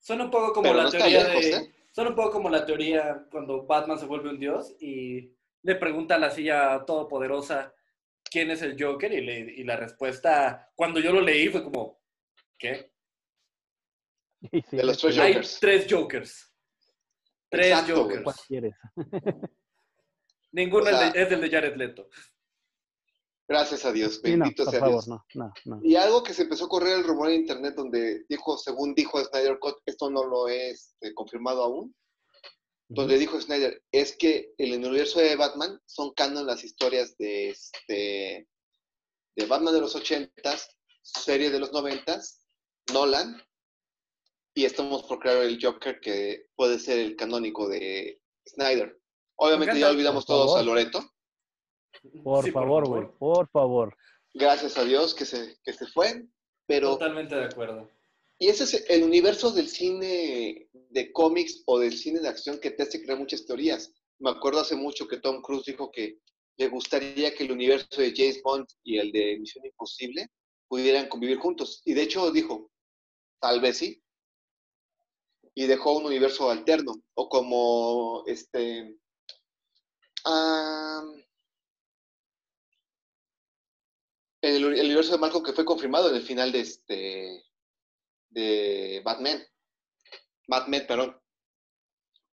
Suena 0.00 0.24
un 0.24 0.30
poco 0.30 0.52
como 0.54 0.62
Pero 0.62 0.76
la 0.76 0.82
no 0.84 0.90
teoría 0.90 1.24
lejos, 1.28 1.44
de. 1.44 1.50
¿eh? 1.56 1.74
Suena 1.92 2.10
un 2.10 2.16
poco 2.16 2.30
como 2.30 2.48
la 2.48 2.64
teoría 2.64 3.26
cuando 3.30 3.66
Batman 3.66 3.98
se 3.98 4.06
vuelve 4.06 4.30
un 4.30 4.38
dios 4.38 4.74
y 4.80 5.32
le 5.62 5.74
pregunta 5.74 6.14
a 6.14 6.18
la 6.18 6.30
silla 6.30 6.84
todopoderosa 6.86 7.74
quién 8.30 8.50
es 8.50 8.62
el 8.62 8.82
Joker 8.82 9.12
y, 9.12 9.20
le- 9.20 9.52
y 9.54 9.64
la 9.64 9.76
respuesta, 9.76 10.70
cuando 10.76 11.00
yo 11.00 11.12
lo 11.12 11.20
leí, 11.20 11.48
fue 11.48 11.62
como, 11.64 12.00
¿qué? 12.56 12.92
Sí, 14.40 14.62
de 14.76 14.84
los 14.84 14.98
tres. 14.98 15.18
Hay 15.18 15.32
Jokers. 15.34 15.58
tres 15.60 15.86
Jokers. 15.90 16.52
Tres 17.50 17.66
Exacto, 17.68 17.96
Jokers. 18.02 18.22
¿Cuál 18.24 18.36
quieres? 18.46 18.74
Ninguno 20.52 20.84
O 20.84 20.88
sea- 20.88 21.08
es 21.08 21.12
de- 21.14 21.22
es 21.22 21.32
el 21.32 21.40
de 21.40 21.50
Jared 21.50 21.76
Leto. 21.76 22.08
Gracias 23.48 23.84
a 23.86 23.92
Dios, 23.92 24.20
Sí, 24.22 24.36
no, 24.36 24.44
bendito 24.44 24.64
sea 24.70 24.78
favor, 24.80 24.94
Dios. 24.96 25.08
no, 25.08 25.24
no, 25.34 25.52
no. 25.64 25.80
Y 25.82 25.96
algo 25.96 26.22
que 26.22 26.34
se 26.34 26.42
empezó 26.42 26.66
a 26.66 26.68
correr 26.68 26.98
el 26.98 27.04
rumor 27.04 27.30
en 27.30 27.36
internet 27.40 27.74
donde 27.74 28.24
dijo, 28.28 28.58
según 28.58 28.94
dijo 28.94 29.24
Snyder 29.24 29.58
Cut, 29.58 29.76
esto 29.86 30.10
no 30.10 30.24
lo 30.26 30.48
he 30.48 30.70
este, 30.70 31.14
confirmado 31.14 31.62
aún, 31.62 31.94
donde 32.88 33.16
dijo 33.18 33.40
Snyder, 33.40 33.82
es 33.90 34.16
que 34.18 34.52
en 34.58 34.74
el 34.74 34.86
universo 34.86 35.18
de 35.20 35.34
Batman 35.36 35.80
son 35.86 36.12
canon 36.12 36.46
las 36.46 36.62
historias 36.62 37.16
de 37.16 37.50
este 37.50 38.46
de 39.36 39.46
Batman 39.46 39.72
de 39.72 39.80
los 39.80 39.94
80s, 39.96 40.66
serie 41.02 41.50
de 41.50 41.60
los 41.60 41.70
90s, 41.72 42.42
Nolan, 42.92 43.40
y 44.58 44.64
estamos 44.64 45.04
por 45.04 45.20
crear 45.20 45.36
el 45.44 45.56
Joker 45.62 46.00
que 46.00 46.46
puede 46.56 46.80
ser 46.80 46.98
el 46.98 47.14
canónico 47.14 47.68
de 47.68 48.20
Snyder. 48.44 49.00
Obviamente 49.36 49.74
Me 49.74 49.80
ya 49.80 49.90
olvidamos 49.90 50.26
Por 50.26 50.34
todos 50.34 50.46
favor. 50.46 50.60
a 50.60 50.62
Loreto, 50.64 51.12
Por 52.24 52.44
Sí, 52.44 52.50
favor, 52.50 52.88
güey, 52.88 53.06
por 53.20 53.48
favor. 53.50 53.96
gracias 54.34 54.76
a 54.76 54.82
Dios 54.84 55.14
que 55.14 55.24
se, 55.26 55.56
que 55.62 55.72
se 55.72 55.86
fue, 55.86 56.24
pero... 56.66 56.90
Totalmente 56.94 57.36
de 57.36 57.44
acuerdo. 57.44 57.88
Y 58.40 58.48
ese 58.48 58.64
es 58.64 58.90
el 58.90 59.04
universo 59.04 59.52
del 59.52 59.68
cine 59.68 60.68
de 60.72 61.12
cómics 61.12 61.62
o 61.66 61.78
del 61.78 61.96
cine 61.96 62.18
de 62.18 62.28
acción 62.28 62.58
que 62.58 62.72
te 62.72 62.82
hace 62.82 63.00
crear 63.00 63.16
muchas 63.16 63.46
teorías. 63.46 63.92
Me 64.18 64.30
acuerdo 64.30 64.58
hace 64.58 64.74
mucho 64.74 65.06
que 65.06 65.18
Tom 65.18 65.40
Cruise 65.40 65.66
dijo 65.66 65.92
que 65.92 66.18
le 66.56 66.66
gustaría 66.66 67.32
que 67.32 67.44
el 67.44 67.52
universo 67.52 68.00
de 68.00 68.12
James 68.12 68.42
Bond 68.42 68.66
y 68.82 68.98
el 68.98 69.12
de 69.12 69.38
Misión 69.38 69.64
Imposible 69.66 70.26
pudieran 70.66 71.08
convivir 71.08 71.38
juntos. 71.38 71.80
Y 71.84 71.94
de 71.94 72.02
hecho 72.02 72.32
dijo, 72.32 72.72
tal 73.40 73.60
vez 73.60 73.78
sí. 73.78 74.02
Y 75.54 75.66
dejó 75.66 75.96
un 75.96 76.06
universo 76.06 76.50
alterno. 76.50 76.94
O 77.14 77.28
como 77.28 78.24
este. 78.26 78.96
ah, 80.24 81.02
el, 84.40 84.64
universo 84.64 85.12
de 85.12 85.18
Malcolm 85.18 85.44
que 85.44 85.52
fue 85.52 85.64
confirmado 85.64 86.10
en 86.10 86.16
el 86.16 86.22
final 86.22 86.52
de 86.52 86.60
este 86.60 87.44
de 88.30 89.02
Batman. 89.04 89.42
Batman, 90.46 90.84
perdón. 90.86 91.20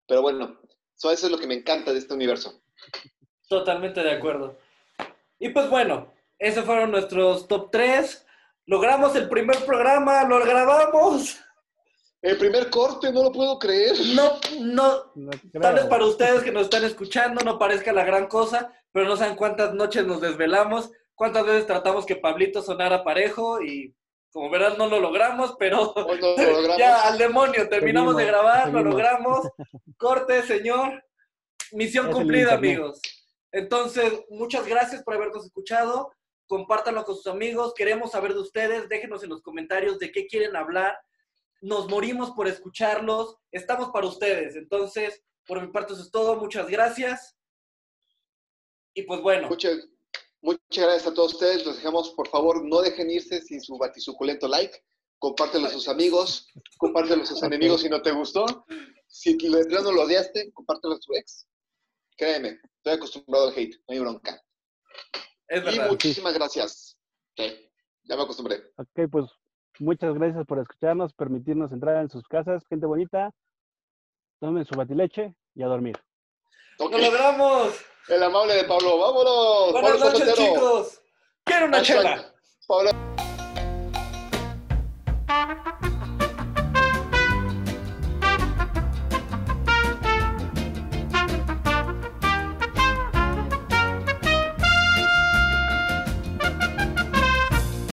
Pero 0.08 0.22
bueno, 0.22 0.60
so 0.96 1.12
eso 1.12 1.28
es 1.28 1.32
lo 1.32 1.38
que 1.38 1.48
me 1.48 1.56
encanta 1.56 1.92
de 1.92 2.00
este 2.00 2.14
universo. 2.14 2.62
Totalmente 3.48 4.02
de 4.02 4.12
acuerdo. 4.12 4.58
Y 5.40 5.50
pues 5.50 5.70
bueno, 5.70 6.14
esos 6.38 6.66
fueron 6.66 6.92
nuestros 6.92 7.48
top 7.48 7.70
3. 7.72 8.26
Logramos 8.66 9.16
el 9.16 9.30
primer 9.30 9.64
programa, 9.66 10.24
lo 10.26 10.40
grabamos. 10.40 11.40
El 12.22 12.38
primer 12.38 12.70
corte, 12.70 13.12
no 13.14 13.24
lo 13.24 13.32
puedo 13.32 13.58
creer. 13.60 13.96
No, 14.14 14.40
no, 14.60 15.12
No 15.16 15.32
tal 15.62 15.76
vez 15.76 15.86
para 15.86 16.06
ustedes 16.06 16.44
que 16.44 16.52
nos 16.52 16.64
están 16.64 16.84
escuchando 16.84 17.44
no 17.46 17.58
parezca 17.58 17.94
la 17.94 18.04
gran 18.04 18.28
cosa, 18.28 18.74
pero 18.92 19.08
no 19.08 19.16
saben 19.16 19.36
cuántas 19.38 19.74
noches 19.74 20.06
nos 20.06 20.20
desvelamos, 20.20 20.92
cuántas 21.16 21.46
veces 21.46 21.66
tratamos 21.66 22.06
que 22.06 22.18
Pablito 22.18 22.62
sonara 22.62 23.04
parejo 23.04 23.62
y 23.62 23.96
como 24.32 24.50
verán 24.50 24.78
no 24.78 24.88
lo 24.88 25.00
logramos, 25.00 25.56
pero 25.58 25.92
Hoy 25.94 26.20
no 26.20 26.36
lo 26.36 26.38
logramos. 26.52 26.78
ya 26.78 27.08
al 27.08 27.18
demonio, 27.18 27.68
terminamos 27.70 28.16
de 28.16 28.24
Seguimos, 28.26 28.44
grabar, 28.44 28.70
lo 28.70 28.84
logramos. 28.84 29.48
Corte, 29.98 30.44
señor. 30.44 31.04
Misión 31.72 32.10
Es 32.10 32.16
cumplida, 32.16 32.54
amigos. 32.54 33.02
Entonces, 33.52 34.12
muchas 34.30 34.68
gracias 34.68 35.04
por 35.04 35.16
habernos 35.16 35.46
escuchado. 35.46 36.12
Compártanlo 36.48 37.04
con 37.06 37.16
sus 37.16 37.28
amigos. 37.28 37.74
Queremos 37.76 38.12
saber 38.12 38.34
de 38.34 38.42
ustedes. 38.42 38.90
Déjenos 38.90 39.24
en 39.24 39.30
los 39.30 39.42
comentarios 39.42 39.98
de 40.00 40.12
qué 40.12 40.28
quieren 40.28 40.56
hablar. 40.56 41.00
Nos 41.62 41.88
morimos 41.90 42.32
por 42.32 42.48
escucharlos. 42.48 43.38
Estamos 43.52 43.90
para 43.90 44.08
ustedes. 44.08 44.56
Entonces, 44.56 45.22
por 45.46 45.62
mi 45.62 45.68
parte, 45.72 45.94
eso 45.94 46.02
es 46.04 46.12
todo. 46.12 46.36
Muchas 46.38 46.68
gracias. 46.70 47.36
Y 48.94 49.04
pues 49.04 49.22
bueno, 49.22 49.48
Muchas, 49.50 49.78
muchas 50.42 50.86
gracias 50.86 51.08
a 51.08 51.14
todos 51.14 51.34
ustedes. 51.34 51.66
Los 51.66 51.78
dejamos, 51.78 52.12
por 52.12 52.28
favor, 52.30 52.64
no 52.64 52.82
dejen 52.82 53.10
irse 53.12 53.42
sin 53.42 53.62
su 53.62 53.78
batisuculento 53.78 54.48
like. 54.48 54.84
Compártelo 55.20 55.68
a 55.68 55.70
sus 55.70 55.90
amigos, 55.90 56.48
compártelo 56.78 57.24
a 57.24 57.26
sus 57.26 57.44
enemigos 57.44 57.82
si 57.82 57.90
no 57.90 58.02
te 58.02 58.12
gustó. 58.12 58.46
Si 59.08 59.36
de 59.38 59.66
plano 59.66 59.92
lo 59.92 60.04
odiaste, 60.04 60.52
compártelo 60.54 60.96
a 60.96 61.00
tu 61.00 61.14
ex. 61.14 61.46
Créeme, 62.16 62.60
estoy 62.78 62.94
acostumbrado 62.94 63.50
al 63.50 63.54
hate, 63.58 63.76
no 63.88 63.94
hay 63.94 64.00
bronca. 64.00 64.42
es 65.50 65.62
Y 65.62 65.66
verdad. 65.66 65.90
muchísimas 65.90 66.34
gracias. 66.34 66.98
Ya 67.36 68.16
me 68.16 68.24
acostumbré. 68.24 68.64
Ok, 68.78 69.10
pues 69.12 69.26
muchas 69.80 70.14
gracias 70.14 70.46
por 70.46 70.60
escucharnos, 70.60 71.14
permitirnos 71.14 71.72
entrar 71.72 71.98
en 72.02 72.10
sus 72.10 72.28
casas, 72.28 72.64
gente 72.70 72.86
bonita. 72.86 73.32
Tomen 74.40 74.66
su 74.66 74.76
batileche 74.76 75.36
y 75.56 75.64
a 75.64 75.68
dormir. 75.68 75.98
¡Lo 76.78 76.90
logramos! 76.90 77.74
El 78.08 78.24
amable 78.24 78.54
de 78.56 78.64
Pablo, 78.64 78.98
vámonos. 78.98 79.72
Buenas 79.74 79.92
Pablo 79.92 80.06
noches, 80.06 80.30
Zapatero. 80.30 80.54
chicos. 80.54 81.02
Quiero 81.44 81.66
una 81.66 81.82
chela. 81.82 82.34
Pablo. 82.68 82.92